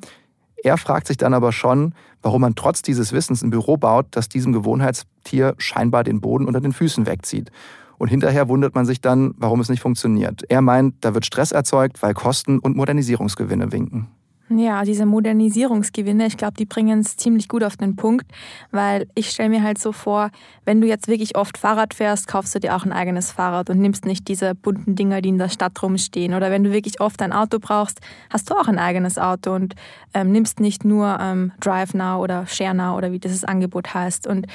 Er 0.64 0.78
fragt 0.78 1.08
sich 1.08 1.16
dann 1.16 1.34
aber 1.34 1.52
schon, 1.52 1.94
warum 2.22 2.42
man 2.42 2.54
trotz 2.54 2.82
dieses 2.82 3.12
Wissens 3.12 3.42
ein 3.42 3.50
Büro 3.50 3.76
baut, 3.76 4.06
das 4.12 4.28
diesem 4.28 4.52
Gewohnheitstier 4.52 5.54
scheinbar 5.58 6.04
den 6.04 6.20
Boden 6.20 6.46
unter 6.46 6.60
den 6.60 6.72
Füßen 6.72 7.06
wegzieht. 7.06 7.50
Und 8.02 8.08
hinterher 8.08 8.48
wundert 8.48 8.74
man 8.74 8.84
sich 8.84 9.00
dann, 9.00 9.32
warum 9.36 9.60
es 9.60 9.68
nicht 9.68 9.80
funktioniert. 9.80 10.42
Er 10.48 10.60
meint, 10.60 10.96
da 11.02 11.14
wird 11.14 11.24
Stress 11.24 11.52
erzeugt, 11.52 12.02
weil 12.02 12.14
Kosten 12.14 12.58
und 12.58 12.76
Modernisierungsgewinne 12.76 13.70
winken. 13.70 14.08
Ja, 14.48 14.82
diese 14.82 15.06
Modernisierungsgewinne, 15.06 16.26
ich 16.26 16.36
glaube, 16.36 16.54
die 16.58 16.64
bringen 16.64 16.98
es 16.98 17.16
ziemlich 17.16 17.46
gut 17.46 17.62
auf 17.62 17.76
den 17.76 17.94
Punkt, 17.94 18.26
weil 18.72 19.06
ich 19.14 19.30
stelle 19.30 19.50
mir 19.50 19.62
halt 19.62 19.78
so 19.78 19.92
vor, 19.92 20.30
wenn 20.64 20.80
du 20.80 20.88
jetzt 20.88 21.06
wirklich 21.06 21.36
oft 21.36 21.56
Fahrrad 21.56 21.94
fährst, 21.94 22.26
kaufst 22.26 22.52
du 22.56 22.58
dir 22.58 22.74
auch 22.74 22.84
ein 22.84 22.92
eigenes 22.92 23.30
Fahrrad 23.30 23.70
und 23.70 23.78
nimmst 23.78 24.04
nicht 24.04 24.26
diese 24.26 24.56
bunten 24.56 24.96
Dinger, 24.96 25.22
die 25.22 25.28
in 25.28 25.38
der 25.38 25.48
Stadt 25.48 25.80
rumstehen. 25.80 26.34
Oder 26.34 26.50
wenn 26.50 26.64
du 26.64 26.72
wirklich 26.72 27.00
oft 27.00 27.22
ein 27.22 27.32
Auto 27.32 27.60
brauchst, 27.60 28.00
hast 28.30 28.50
du 28.50 28.56
auch 28.56 28.66
ein 28.66 28.80
eigenes 28.80 29.16
Auto 29.16 29.54
und 29.54 29.76
ähm, 30.12 30.32
nimmst 30.32 30.58
nicht 30.58 30.84
nur 30.84 31.18
ähm, 31.20 31.52
DriveNow 31.60 32.20
oder 32.20 32.48
ShareNow 32.48 32.98
oder 32.98 33.12
wie 33.12 33.20
dieses 33.20 33.44
Angebot 33.44 33.94
heißt. 33.94 34.26
Und 34.26 34.48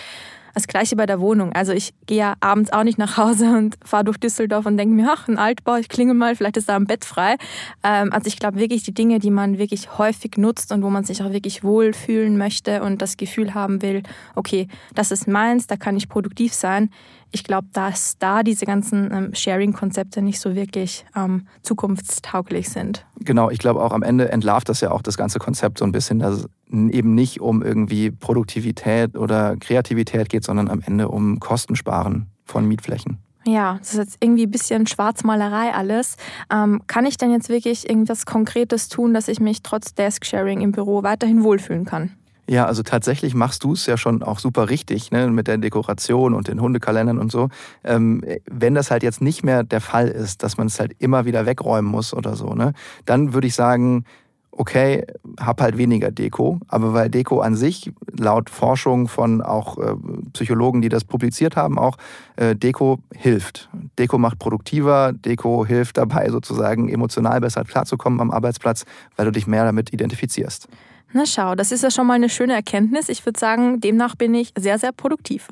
das 0.58 0.68
gleiche 0.68 0.96
bei 0.96 1.06
der 1.06 1.20
Wohnung. 1.20 1.54
Also 1.54 1.72
ich 1.72 1.94
gehe 2.08 2.18
ja 2.18 2.34
abends 2.40 2.74
auch 2.74 2.84
nicht 2.84 2.98
nach 2.98 3.16
Hause 3.16 3.56
und 3.56 3.78
fahre 3.86 4.06
durch 4.06 4.18
Düsseldorf 4.18 4.66
und 4.66 4.76
denke 4.78 4.96
mir, 4.96 5.08
ach, 5.12 5.28
ein 5.28 5.38
Altbau, 5.38 5.76
ich 5.76 5.88
klinge 5.88 6.16
mal, 6.16 6.36
vielleicht 6.36 6.58
ist 6.58 6.68
da 6.68 6.76
ein 6.76 6.86
Bett 6.86 7.06
frei. 7.06 7.36
Ähm, 7.84 8.12
also 8.12 8.28
ich 8.28 8.40
glaube 8.40 8.58
wirklich, 8.60 8.82
die 8.82 8.94
Dinge, 8.94 9.20
die 9.20 9.30
man 9.30 9.60
wirklich 9.60 10.00
häufig 10.00 10.36
nutzt 10.38 10.72
und 10.72 10.82
wo 10.82 10.90
man 10.90 11.04
sich 11.04 11.22
auch 11.22 11.32
wirklich 11.32 11.64
wohlfühlen 11.64 12.40
möchte 12.40 12.82
und 12.82 13.04
das 13.04 13.18
Gefühl 13.18 13.54
haben 13.54 13.84
will, 13.84 14.02
okay, 14.34 14.68
das 14.96 15.12
ist 15.12 15.28
meins, 15.28 15.68
da 15.68 15.78
kann 15.78 15.96
ich 15.96 16.10
produktiv 16.10 16.56
sein. 16.56 16.90
Ich 17.32 17.44
glaube, 17.44 17.68
dass 17.74 18.18
da 18.18 18.44
diese 18.44 18.66
ganzen 18.66 19.12
ähm, 19.12 19.36
Sharing-Konzepte 19.36 20.22
nicht 20.22 20.40
so 20.40 20.56
wirklich 20.56 21.06
ähm, 21.16 21.48
zukunftstauglich 21.62 22.70
sind. 22.70 23.06
Genau, 23.20 23.50
ich 23.50 23.60
glaube 23.60 23.82
auch 23.82 23.92
am 23.92 24.04
Ende 24.04 24.32
entlarvt 24.32 24.70
das 24.70 24.82
ja 24.82 24.92
auch 24.92 25.02
das 25.02 25.18
ganze 25.18 25.40
Konzept 25.40 25.80
so 25.80 25.86
ein 25.86 25.92
bisschen, 25.92 26.20
dass 26.20 26.40
es 26.40 26.46
eben 26.70 27.16
nicht 27.16 27.42
um 27.42 27.62
irgendwie 27.62 28.12
Produktivität 28.12 29.18
oder 29.18 29.58
Kreativität 29.58 30.30
geht, 30.30 30.44
sondern 30.44 30.70
am 30.70 30.82
Ende 30.82 31.10
um 31.10 31.40
Kostensparen 31.40 32.28
von 32.46 32.66
Mietflächen. 32.68 33.20
Ja, 33.46 33.78
das 33.80 33.94
ist 33.94 33.98
jetzt 33.98 34.18
irgendwie 34.20 34.44
ein 34.44 34.52
bisschen 34.52 34.88
Schwarzmalerei 34.88 35.74
alles. 35.74 36.18
Ähm, 36.52 36.82
kann 36.88 37.06
ich 37.06 37.18
denn 37.18 37.32
jetzt 37.32 37.48
wirklich 37.48 37.90
irgendwas 37.90 38.26
Konkretes 38.26 38.90
tun, 38.90 39.14
dass 39.14 39.30
ich 39.30 39.40
mich 39.40 39.64
trotz 39.64 39.94
Desk-Sharing 39.94 40.60
im 40.60 40.74
Büro 40.74 41.02
weiterhin 41.04 41.44
wohlfühlen 41.44 41.86
kann? 41.86 42.12
Ja, 42.50 42.66
also 42.66 42.82
tatsächlich 42.82 43.34
machst 43.36 43.66
du 43.66 43.74
es 43.74 43.86
ja 43.88 43.98
schon 43.98 44.24
auch 44.24 44.40
super 44.40 44.70
richtig, 44.70 45.12
ne, 45.12 45.28
mit 45.28 45.48
der 45.48 45.58
Dekoration 45.58 46.34
und 46.34 46.48
den 46.48 46.62
Hundekalendern 46.62 47.20
und 47.20 47.30
so. 47.30 47.50
Ähm, 47.84 48.24
wenn 48.50 48.74
das 48.74 48.90
halt 48.90 49.04
jetzt 49.04 49.22
nicht 49.22 49.44
mehr 49.44 49.64
der 49.64 49.82
Fall 49.82 50.08
ist, 50.08 50.44
dass 50.44 50.58
man 50.58 50.68
es 50.68 50.80
halt 50.80 50.94
immer 51.00 51.26
wieder 51.26 51.46
wegräumen 51.46 51.92
muss 51.92 52.14
oder 52.14 52.38
so, 52.38 52.54
ne, 52.54 52.72
dann 53.06 53.34
würde 53.34 53.48
ich 53.48 53.56
sagen, 53.56 54.06
okay, 54.52 55.06
hab 55.40 55.62
halt 55.62 55.78
weniger 55.78 56.10
Deko, 56.10 56.60
aber 56.68 56.94
weil 56.94 57.10
Deko 57.10 57.42
an 57.42 57.56
sich 57.56 57.92
laut 58.18 58.50
Forschung 58.50 59.08
von 59.08 59.42
auch 59.42 59.78
äh, 59.78 59.96
Psychologen, 60.34 60.82
die 60.82 60.90
das 60.90 61.04
publiziert 61.04 61.56
haben, 61.58 61.78
auch 61.78 61.98
äh, 62.38 62.56
Deko 62.56 63.00
hilft. 63.14 63.70
Deko 64.00 64.18
macht 64.18 64.40
produktiver, 64.40 65.12
Deko 65.14 65.66
hilft 65.66 65.98
dabei 65.98 66.30
sozusagen 66.30 66.90
emotional 66.90 67.42
besser 67.42 67.66
klarzukommen 67.66 68.20
am 68.20 68.32
Arbeitsplatz, 68.32 68.86
weil 69.16 69.26
du 69.26 69.32
dich 69.32 69.48
mehr 69.48 69.66
damit 69.66 69.94
identifizierst. 69.94 70.68
Na 71.14 71.26
schau, 71.26 71.56
das 71.56 71.72
ist 71.72 71.84
ja 71.84 71.92
schon 71.92 72.08
mal 72.08 72.14
eine 72.14 72.30
schöne 72.30 72.54
Erkenntnis. 72.54 73.10
Ich 73.10 73.26
würde 73.26 73.40
sagen, 73.40 73.80
demnach 73.80 74.16
bin 74.16 74.34
ich 74.34 74.52
sehr, 74.58 74.78
sehr 74.78 74.92
produktiv. 74.92 75.48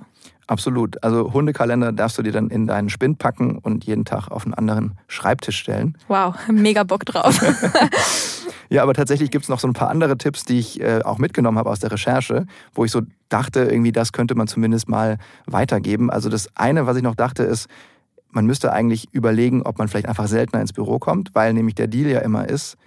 Absolut. 0.48 1.04
Also 1.04 1.34
Hundekalender 1.34 1.92
darfst 1.92 2.18
du 2.18 2.22
dir 2.22 2.32
dann 2.32 2.50
in 2.50 2.68
deinen 2.68 2.90
Spind 2.90 3.18
packen 3.18 3.58
und 3.58 3.86
jeden 3.86 4.06
Tag 4.06 4.30
auf 4.30 4.46
einen 4.46 4.54
anderen 4.54 4.98
Schreibtisch 5.08 5.58
stellen. 5.58 5.98
Wow, 6.08 6.36
mega 6.52 6.84
Bock 6.84 7.06
drauf. 7.06 7.42
ja, 8.70 8.84
aber 8.84 8.94
tatsächlich 8.94 9.32
gibt 9.32 9.46
es 9.46 9.50
noch 9.50 9.60
so 9.60 9.68
ein 9.68 9.74
paar 9.74 9.90
andere 9.90 10.18
Tipps, 10.18 10.44
die 10.44 10.60
ich 10.60 10.82
äh, 10.82 11.02
auch 11.04 11.18
mitgenommen 11.18 11.58
habe 11.58 11.70
aus 11.70 11.80
der 11.80 11.92
Recherche, 11.92 12.46
wo 12.74 12.86
ich 12.86 12.92
so 12.92 13.02
dachte, 13.30 13.62
irgendwie 13.62 13.92
das 13.92 14.12
könnte 14.12 14.36
man 14.36 14.48
zumindest 14.48 14.88
mal 14.88 15.18
weitergeben. 15.48 16.12
Also 16.12 16.30
das 16.30 16.50
eine, 16.56 16.86
was 16.86 16.98
ich 16.98 17.04
noch 17.04 17.16
dachte, 17.16 17.44
ist, 17.44 17.68
man 18.30 18.46
müsste 18.46 18.72
eigentlich 18.72 19.08
überlegen, 19.14 19.64
ob 19.64 19.80
man 19.80 19.88
vielleicht 19.88 20.10
einfach 20.10 20.28
seltener 20.28 20.62
ins 20.62 20.74
Büro 20.74 21.00
kommt, 21.00 21.32
weil 21.34 21.54
nämlich 21.54 21.76
der 21.76 21.88
Deal 21.88 22.10
ja 22.10 22.20
immer 22.20 22.48
ist, 22.48 22.78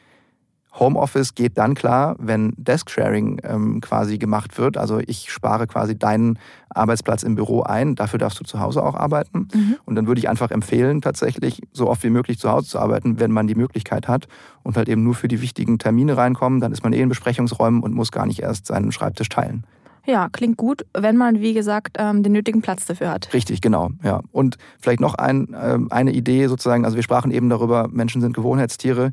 Homeoffice 0.74 1.34
geht 1.34 1.58
dann 1.58 1.74
klar, 1.74 2.16
wenn 2.18 2.52
Desk-Sharing 2.56 3.40
ähm, 3.42 3.80
quasi 3.80 4.18
gemacht 4.18 4.58
wird. 4.58 4.76
Also 4.76 4.98
ich 4.98 5.30
spare 5.30 5.66
quasi 5.66 5.98
deinen 5.98 6.38
Arbeitsplatz 6.68 7.22
im 7.22 7.34
Büro 7.34 7.62
ein. 7.62 7.94
Dafür 7.94 8.18
darfst 8.18 8.38
du 8.38 8.44
zu 8.44 8.60
Hause 8.60 8.82
auch 8.82 8.94
arbeiten. 8.94 9.48
Mhm. 9.52 9.76
Und 9.84 9.96
dann 9.96 10.06
würde 10.06 10.20
ich 10.20 10.28
einfach 10.28 10.50
empfehlen, 10.50 11.00
tatsächlich 11.00 11.62
so 11.72 11.88
oft 11.88 12.02
wie 12.04 12.10
möglich 12.10 12.38
zu 12.38 12.50
Hause 12.50 12.68
zu 12.68 12.78
arbeiten, 12.78 13.18
wenn 13.18 13.32
man 13.32 13.46
die 13.46 13.54
Möglichkeit 13.54 14.08
hat 14.08 14.28
und 14.62 14.76
halt 14.76 14.88
eben 14.88 15.02
nur 15.02 15.14
für 15.14 15.28
die 15.28 15.42
wichtigen 15.42 15.78
Termine 15.78 16.16
reinkommen. 16.16 16.60
Dann 16.60 16.72
ist 16.72 16.84
man 16.84 16.92
eh 16.92 17.00
in 17.00 17.08
Besprechungsräumen 17.08 17.82
und 17.82 17.94
muss 17.94 18.12
gar 18.12 18.26
nicht 18.26 18.40
erst 18.40 18.66
seinen 18.66 18.92
Schreibtisch 18.92 19.28
teilen. 19.28 19.64
Ja, 20.06 20.28
klingt 20.30 20.56
gut, 20.56 20.86
wenn 20.94 21.18
man, 21.18 21.40
wie 21.40 21.52
gesagt, 21.52 21.96
ähm, 21.98 22.22
den 22.22 22.32
nötigen 22.32 22.62
Platz 22.62 22.86
dafür 22.86 23.10
hat. 23.10 23.28
Richtig, 23.34 23.60
genau. 23.60 23.90
Ja. 24.02 24.22
Und 24.32 24.56
vielleicht 24.80 25.00
noch 25.00 25.14
ein, 25.14 25.54
ähm, 25.60 25.88
eine 25.90 26.12
Idee 26.12 26.46
sozusagen, 26.46 26.86
also 26.86 26.96
wir 26.96 27.02
sprachen 27.02 27.30
eben 27.30 27.50
darüber, 27.50 27.88
Menschen 27.88 28.22
sind 28.22 28.34
Gewohnheitstiere 28.34 29.12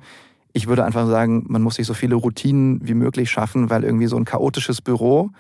ich 0.56 0.68
würde 0.68 0.86
einfach 0.86 1.06
sagen, 1.08 1.44
man 1.50 1.62
muss 1.62 1.76
sich 1.76 1.86
so 1.86 1.94
viele 1.94 2.16
Routinen 2.16 2.80
wie 2.82 2.94
möglich 2.94 3.30
schaffen, 3.30 3.70
weil 3.70 3.84
irgendwie 3.84 4.08
so 4.08 4.16
ein 4.16 4.24
chaotisches 4.24 4.82
Büro 4.82 5.32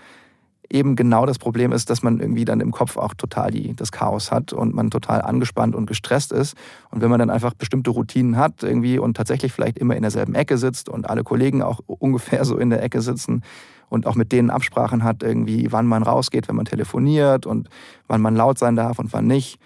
eben 0.69 0.97
genau 0.97 1.25
das 1.25 1.39
Problem 1.39 1.71
ist, 1.71 1.89
dass 1.89 2.03
man 2.03 2.19
irgendwie 2.19 2.43
dann 2.43 2.59
im 2.59 2.71
Kopf 2.71 2.97
auch 2.97 3.13
total 3.13 3.49
die, 3.49 3.73
das 3.75 3.93
Chaos 3.93 4.29
hat 4.29 4.51
und 4.51 4.75
man 4.75 4.91
total 4.91 5.21
angespannt 5.21 5.73
und 5.73 5.85
gestresst 5.85 6.33
ist. 6.33 6.57
Und 6.91 7.01
wenn 7.01 7.09
man 7.09 7.19
dann 7.19 7.29
einfach 7.29 7.53
bestimmte 7.53 7.91
Routinen 7.91 8.35
hat 8.35 8.61
irgendwie 8.61 8.99
und 8.99 9.15
tatsächlich 9.15 9.53
vielleicht 9.53 9.77
immer 9.77 9.95
in 9.95 10.01
derselben 10.01 10.35
Ecke 10.35 10.57
sitzt 10.57 10.89
und 10.89 11.09
alle 11.09 11.23
Kollegen 11.23 11.61
auch 11.61 11.79
ungefähr 11.87 12.43
so 12.43 12.57
in 12.57 12.69
der 12.69 12.83
Ecke 12.83 13.01
sitzen 13.01 13.41
und 13.87 14.07
auch 14.07 14.15
mit 14.15 14.33
denen 14.33 14.49
Absprachen 14.49 15.05
hat, 15.05 15.23
irgendwie 15.23 15.71
wann 15.71 15.85
man 15.85 16.03
rausgeht, 16.03 16.49
wenn 16.49 16.57
man 16.57 16.65
telefoniert 16.65 17.45
und 17.45 17.69
wann 18.07 18.19
man 18.19 18.35
laut 18.35 18.59
sein 18.59 18.75
darf 18.75 18.99
und 18.99 19.13
wann 19.13 19.27
nicht, 19.27 19.59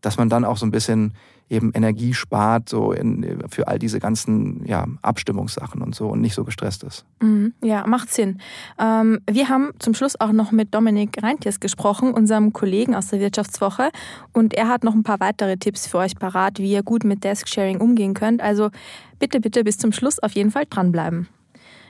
dass 0.00 0.16
man 0.16 0.30
dann 0.30 0.46
auch 0.46 0.56
so 0.56 0.64
ein 0.64 0.70
bisschen 0.70 1.12
eben 1.50 1.72
Energie 1.74 2.14
spart, 2.14 2.68
so 2.68 2.92
in, 2.92 3.42
für 3.50 3.68
all 3.68 3.78
diese 3.78 4.00
ganzen 4.00 4.64
ja, 4.66 4.86
Abstimmungssachen 5.02 5.82
und 5.82 5.94
so 5.94 6.08
und 6.08 6.20
nicht 6.20 6.34
so 6.34 6.44
gestresst 6.44 6.82
ist. 6.84 7.04
Mhm, 7.20 7.52
ja, 7.62 7.86
macht 7.86 8.12
Sinn. 8.12 8.38
Ähm, 8.78 9.20
wir 9.30 9.48
haben 9.48 9.70
zum 9.78 9.94
Schluss 9.94 10.18
auch 10.20 10.32
noch 10.32 10.52
mit 10.52 10.74
Dominik 10.74 11.22
Reintjes 11.22 11.60
gesprochen, 11.60 12.12
unserem 12.12 12.52
Kollegen 12.52 12.94
aus 12.94 13.08
der 13.08 13.20
Wirtschaftswoche. 13.20 13.90
Und 14.32 14.54
er 14.54 14.68
hat 14.68 14.84
noch 14.84 14.94
ein 14.94 15.02
paar 15.02 15.20
weitere 15.20 15.56
Tipps 15.56 15.86
für 15.86 15.98
euch 15.98 16.16
parat, 16.16 16.58
wie 16.58 16.72
ihr 16.72 16.82
gut 16.82 17.04
mit 17.04 17.24
Desk-Sharing 17.24 17.80
umgehen 17.80 18.14
könnt. 18.14 18.40
Also 18.42 18.70
bitte, 19.18 19.40
bitte 19.40 19.64
bis 19.64 19.78
zum 19.78 19.92
Schluss 19.92 20.18
auf 20.18 20.32
jeden 20.32 20.50
Fall 20.50 20.64
dranbleiben. 20.68 21.28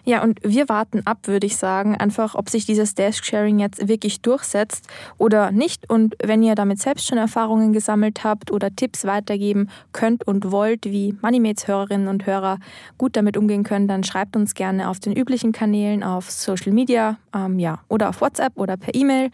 Ja, 0.07 0.23
und 0.23 0.38
wir 0.43 0.69
warten 0.69 1.01
ab, 1.07 1.21
würde 1.25 1.47
ich 1.47 1.57
sagen, 1.57 1.97
einfach, 1.97 2.35
ob 2.35 2.51
sich 2.51 2.67
dieses 2.67 2.95
Desk-Sharing 2.95 3.59
jetzt 3.59 3.88
wirklich 3.88 4.21
durchsetzt 4.21 4.87
oder 5.17 5.51
nicht. 5.51 5.88
Und 5.88 6.14
wenn 6.23 6.43
ihr 6.43 6.55
damit 6.55 6.79
selbst 6.79 7.07
schon 7.07 7.17
Erfahrungen 7.17 7.73
gesammelt 7.73 8.23
habt 8.23 8.51
oder 8.51 8.75
Tipps 8.75 9.07
weitergeben 9.07 9.71
könnt 9.93 10.27
und 10.27 10.51
wollt, 10.51 10.85
wie 10.85 11.17
Moneymates-Hörerinnen 11.23 12.09
und 12.09 12.27
Hörer 12.27 12.59
gut 12.99 13.17
damit 13.17 13.38
umgehen 13.38 13.64
können, 13.64 13.88
dann 13.88 14.05
schreibt 14.05 14.37
uns 14.37 14.53
gerne 14.53 14.90
auf 14.90 15.01
den 15.01 15.14
üblichen 15.17 15.53
Kanälen, 15.53 16.03
auf 16.03 16.31
Social 16.31 16.73
Media 16.73 17.17
ähm, 17.35 17.59
ja, 17.59 17.81
oder 17.88 18.11
auf 18.11 18.21
WhatsApp 18.21 18.59
oder 18.59 18.77
per 18.77 18.95
E-Mail. 18.95 19.31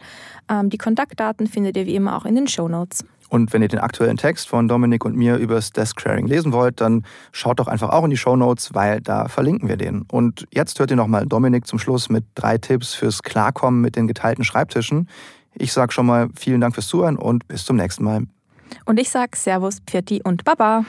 Ähm, 0.49 0.69
die 0.69 0.77
Kontaktdaten 0.77 1.47
findet 1.47 1.75
ihr 1.75 1.85
wie 1.85 1.95
immer 1.95 2.15
auch 2.15 2.25
in 2.25 2.35
den 2.35 2.47
Show 2.47 2.69
Notes. 2.69 3.03
Und 3.31 3.53
wenn 3.53 3.61
ihr 3.61 3.69
den 3.69 3.79
aktuellen 3.79 4.17
Text 4.17 4.49
von 4.49 4.67
Dominik 4.67 5.05
und 5.05 5.15
mir 5.15 5.37
über 5.37 5.55
das 5.55 5.71
Desk 5.71 6.01
Sharing 6.01 6.27
lesen 6.27 6.51
wollt, 6.51 6.81
dann 6.81 7.05
schaut 7.31 7.61
doch 7.61 7.69
einfach 7.69 7.89
auch 7.89 8.03
in 8.03 8.09
die 8.09 8.17
Show 8.17 8.35
Notes, 8.35 8.73
weil 8.73 8.99
da 8.99 9.29
verlinken 9.29 9.69
wir 9.69 9.77
den. 9.77 10.01
Und 10.11 10.45
jetzt 10.51 10.77
hört 10.79 10.91
ihr 10.91 10.97
nochmal 10.97 11.25
Dominik 11.25 11.65
zum 11.65 11.79
Schluss 11.79 12.09
mit 12.09 12.25
drei 12.35 12.57
Tipps 12.57 12.93
fürs 12.93 13.23
Klarkommen 13.23 13.79
mit 13.79 13.95
den 13.95 14.05
geteilten 14.05 14.43
Schreibtischen. 14.43 15.07
Ich 15.53 15.71
sage 15.71 15.93
schon 15.93 16.07
mal 16.07 16.27
vielen 16.35 16.59
Dank 16.59 16.73
fürs 16.75 16.87
Zuhören 16.87 17.15
und 17.15 17.47
bis 17.47 17.63
zum 17.63 17.77
nächsten 17.77 18.03
Mal. 18.03 18.23
Und 18.83 18.99
ich 18.99 19.09
sage 19.09 19.37
Servus, 19.37 19.79
Pfirti 19.79 20.21
und 20.21 20.43
Baba. 20.43 20.83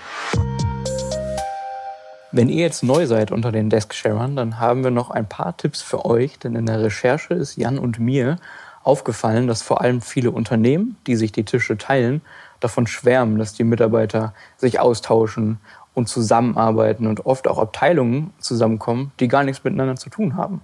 Wenn 2.32 2.48
ihr 2.48 2.62
jetzt 2.62 2.82
neu 2.82 3.06
seid 3.06 3.30
unter 3.30 3.52
den 3.52 3.70
Desk-Sharern, 3.70 4.34
dann 4.34 4.58
haben 4.58 4.82
wir 4.82 4.90
noch 4.90 5.10
ein 5.10 5.28
paar 5.28 5.56
Tipps 5.56 5.80
für 5.80 6.04
euch, 6.04 6.40
denn 6.40 6.56
in 6.56 6.66
der 6.66 6.82
Recherche 6.82 7.34
ist 7.34 7.56
Jan 7.56 7.78
und 7.78 8.00
mir 8.00 8.38
aufgefallen, 8.84 9.46
dass 9.46 9.62
vor 9.62 9.80
allem 9.80 10.00
viele 10.00 10.30
Unternehmen, 10.30 10.96
die 11.06 11.16
sich 11.16 11.32
die 11.32 11.44
Tische 11.44 11.78
teilen, 11.78 12.20
davon 12.60 12.86
schwärmen, 12.86 13.38
dass 13.38 13.54
die 13.54 13.64
Mitarbeiter 13.64 14.34
sich 14.56 14.80
austauschen 14.80 15.58
und 15.94 16.08
zusammenarbeiten 16.08 17.06
und 17.06 17.26
oft 17.26 17.48
auch 17.48 17.58
Abteilungen 17.58 18.32
zusammenkommen, 18.38 19.12
die 19.20 19.28
gar 19.28 19.44
nichts 19.44 19.64
miteinander 19.64 19.96
zu 19.96 20.10
tun 20.10 20.36
haben. 20.36 20.62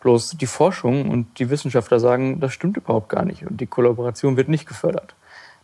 Bloß 0.00 0.36
die 0.36 0.46
Forschung 0.46 1.10
und 1.10 1.38
die 1.38 1.50
Wissenschaftler 1.50 2.00
sagen, 2.00 2.40
das 2.40 2.52
stimmt 2.52 2.76
überhaupt 2.76 3.08
gar 3.08 3.24
nicht 3.24 3.46
und 3.46 3.60
die 3.60 3.66
Kollaboration 3.66 4.36
wird 4.36 4.48
nicht 4.48 4.66
gefördert. 4.66 5.14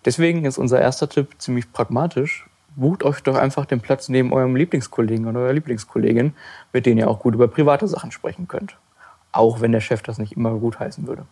Deswegen 0.05 0.45
ist 0.45 0.59
unser 0.59 0.81
erster 0.81 1.09
Tipp 1.09 1.35
ziemlich 1.39 1.73
pragmatisch. 1.73 2.49
Bucht 2.75 3.05
euch 3.05 3.23
doch 3.23 3.37
einfach 3.37 3.67
den 3.67 3.81
Platz 3.81 4.09
neben 4.09 4.33
eurem 4.33 4.57
Lieblingskollegen 4.57 5.27
oder 5.27 5.41
eurer 5.41 5.53
Lieblingskollegin, 5.53 6.33
mit 6.73 6.87
denen 6.87 6.99
ihr 6.99 7.09
auch 7.09 7.21
gut 7.21 7.35
über 7.35 7.47
private 7.47 7.87
Sachen 7.87 8.11
sprechen 8.11 8.49
könnt. 8.49 8.77
Auch 9.31 9.61
wenn 9.61 9.73
der 9.73 9.81
Chef 9.81 10.03
das 10.03 10.19
nicht 10.19 10.33
immer 10.33 10.53
gut 10.55 10.81
heißen 10.81 11.07
würde. 11.07 11.27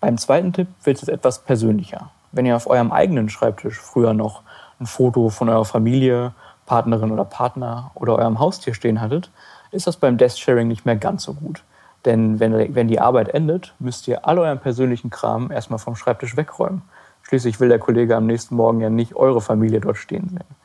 Beim 0.00 0.16
zweiten 0.16 0.54
Tipp 0.54 0.68
wird 0.82 1.02
es 1.02 1.08
etwas 1.08 1.40
persönlicher. 1.40 2.10
Wenn 2.32 2.46
ihr 2.46 2.56
auf 2.56 2.66
eurem 2.66 2.90
eigenen 2.90 3.28
Schreibtisch 3.28 3.78
früher 3.78 4.14
noch 4.14 4.42
ein 4.80 4.86
Foto 4.86 5.28
von 5.28 5.50
eurer 5.50 5.66
Familie, 5.66 6.32
Partnerin 6.64 7.10
oder 7.10 7.26
Partner 7.26 7.90
oder 7.94 8.16
eurem 8.16 8.38
Haustier 8.38 8.72
stehen 8.72 9.02
hattet, 9.02 9.30
ist 9.72 9.86
das 9.86 9.98
beim 9.98 10.16
Desk-Sharing 10.16 10.68
nicht 10.68 10.86
mehr 10.86 10.96
ganz 10.96 11.24
so 11.24 11.34
gut. 11.34 11.64
Denn 12.06 12.40
wenn, 12.40 12.74
wenn 12.74 12.88
die 12.88 12.98
Arbeit 13.00 13.28
endet, 13.28 13.74
müsst 13.78 14.08
ihr 14.08 14.26
all 14.26 14.38
euren 14.38 14.58
persönlichen 14.58 15.10
Kram 15.10 15.50
erstmal 15.50 15.78
vom 15.78 15.96
Schreibtisch 15.96 16.34
wegräumen. 16.34 16.80
Schließlich 17.22 17.60
will 17.60 17.68
der 17.68 17.78
Kollege 17.78 18.16
am 18.16 18.26
nächsten 18.26 18.56
Morgen 18.56 18.80
ja 18.80 18.88
nicht 18.88 19.16
eure 19.16 19.42
Familie 19.42 19.80
dort 19.80 19.98
stehen 19.98 20.30
sehen. 20.30 20.56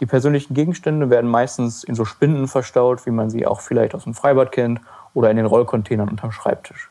Die 0.00 0.06
persönlichen 0.06 0.54
Gegenstände 0.54 1.10
werden 1.10 1.30
meistens 1.30 1.84
in 1.84 1.94
so 1.94 2.04
Spinden 2.04 2.48
verstaut, 2.48 3.06
wie 3.06 3.12
man 3.12 3.30
sie 3.30 3.46
auch 3.46 3.60
vielleicht 3.60 3.94
aus 3.94 4.02
dem 4.02 4.14
Freibad 4.14 4.50
kennt, 4.50 4.80
oder 5.14 5.30
in 5.30 5.36
den 5.36 5.46
Rollcontainern 5.46 6.08
unterm 6.08 6.32
Schreibtisch. 6.32 6.90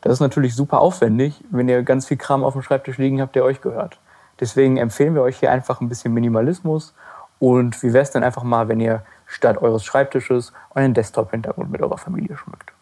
Das 0.00 0.12
ist 0.12 0.20
natürlich 0.20 0.54
super 0.54 0.80
aufwendig, 0.80 1.42
wenn 1.50 1.68
ihr 1.68 1.82
ganz 1.82 2.06
viel 2.06 2.16
Kram 2.16 2.44
auf 2.44 2.52
dem 2.52 2.62
Schreibtisch 2.62 2.98
liegen 2.98 3.20
habt, 3.20 3.34
der 3.34 3.44
euch 3.44 3.60
gehört. 3.60 3.98
Deswegen 4.40 4.76
empfehlen 4.76 5.14
wir 5.14 5.22
euch 5.22 5.38
hier 5.38 5.50
einfach 5.50 5.80
ein 5.80 5.88
bisschen 5.88 6.14
Minimalismus. 6.14 6.94
Und 7.38 7.82
wie 7.82 7.92
wäre 7.92 8.02
es 8.02 8.10
denn 8.10 8.24
einfach 8.24 8.42
mal, 8.42 8.68
wenn 8.68 8.80
ihr 8.80 9.02
statt 9.26 9.58
eures 9.58 9.84
Schreibtisches 9.84 10.52
euren 10.74 10.94
Desktop-Hintergrund 10.94 11.70
mit 11.70 11.82
eurer 11.82 11.98
Familie 11.98 12.36
schmückt? 12.36 12.72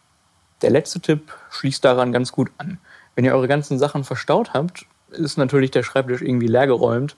Der 0.63 0.71
letzte 0.71 1.01
Tipp 1.01 1.33
schließt 1.51 1.85
daran 1.85 2.13
ganz 2.13 2.33
gut 2.33 2.51
an. 2.59 2.79
Wenn 3.15 3.25
ihr 3.25 3.35
eure 3.35 3.49
ganzen 3.49 3.79
Sachen 3.79 4.05
verstaut 4.05 4.55
habt, 4.55 4.87
ist 5.11 5.39
natürlich 5.39 5.71
der 5.71 5.83
Schreibtisch 5.83 6.23
irgendwie 6.23 6.49
leergeräumt. 6.49 7.17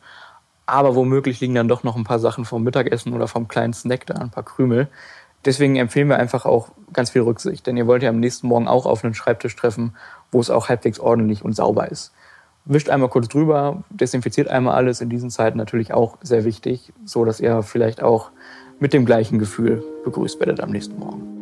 Aber 0.67 0.95
womöglich 0.95 1.41
liegen 1.41 1.55
dann 1.55 1.69
doch 1.69 1.83
noch 1.83 1.97
ein 1.97 2.05
paar 2.05 2.19
Sachen 2.19 2.45
vom 2.45 2.63
Mittagessen 2.63 3.15
oder 3.15 3.27
vom 3.27 3.49
kleinen 3.49 3.73
Snack 3.73 4.07
da, 4.07 4.15
ein 4.15 4.31
paar 4.31 4.45
Krümel. 4.45 4.89
Deswegen 5.44 5.77
empfehlen 5.77 6.09
wir 6.09 6.18
einfach 6.18 6.44
auch 6.44 6.70
ganz 6.92 7.11
viel 7.11 7.22
Rücksicht, 7.22 7.66
denn 7.66 7.77
ihr 7.77 7.87
wollt 7.87 8.03
ja 8.03 8.11
am 8.11 8.20
nächsten 8.20 8.48
Morgen 8.48 8.68
auch 8.68 8.87
auf 8.87 9.05
einen 9.05 9.14
Schreibtisch 9.14 9.55
treffen, 9.55 9.94
wo 10.33 10.40
es 10.40 10.51
auch 10.51 10.68
halbwegs 10.68 10.98
ordentlich 10.98 11.44
und 11.44 11.55
sauber 11.55 11.90
ist. 11.90 12.12
Wischt 12.64 12.90
einmal 12.90 13.09
kurz 13.09 13.29
drüber, 13.29 13.83
desinfiziert 13.88 14.48
einmal 14.48 14.74
alles, 14.74 15.01
in 15.01 15.09
diesen 15.09 15.31
Zeiten 15.31 15.57
natürlich 15.57 15.94
auch 15.94 16.18
sehr 16.20 16.44
wichtig, 16.44 16.92
so 17.05 17.24
dass 17.24 17.40
ihr 17.40 17.62
vielleicht 17.62 18.03
auch 18.03 18.31
mit 18.79 18.92
dem 18.92 19.07
gleichen 19.07 19.38
Gefühl 19.38 19.83
begrüßt 20.05 20.38
werdet 20.40 20.61
am 20.61 20.70
nächsten 20.70 20.98
Morgen. 20.98 21.38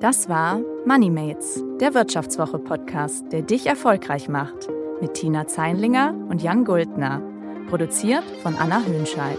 Das 0.00 0.28
war 0.28 0.60
Moneymates, 0.86 1.64
der 1.80 1.94
Wirtschaftswoche-Podcast, 1.94 3.32
der 3.32 3.42
dich 3.42 3.66
erfolgreich 3.66 4.28
macht, 4.28 4.68
mit 5.00 5.14
Tina 5.14 5.46
Zeinlinger 5.46 6.14
und 6.28 6.42
Jan 6.42 6.64
Guldner. 6.64 7.22
Produziert 7.68 8.24
von 8.42 8.54
Anna 8.56 8.82
Höhnscheid. 8.84 9.38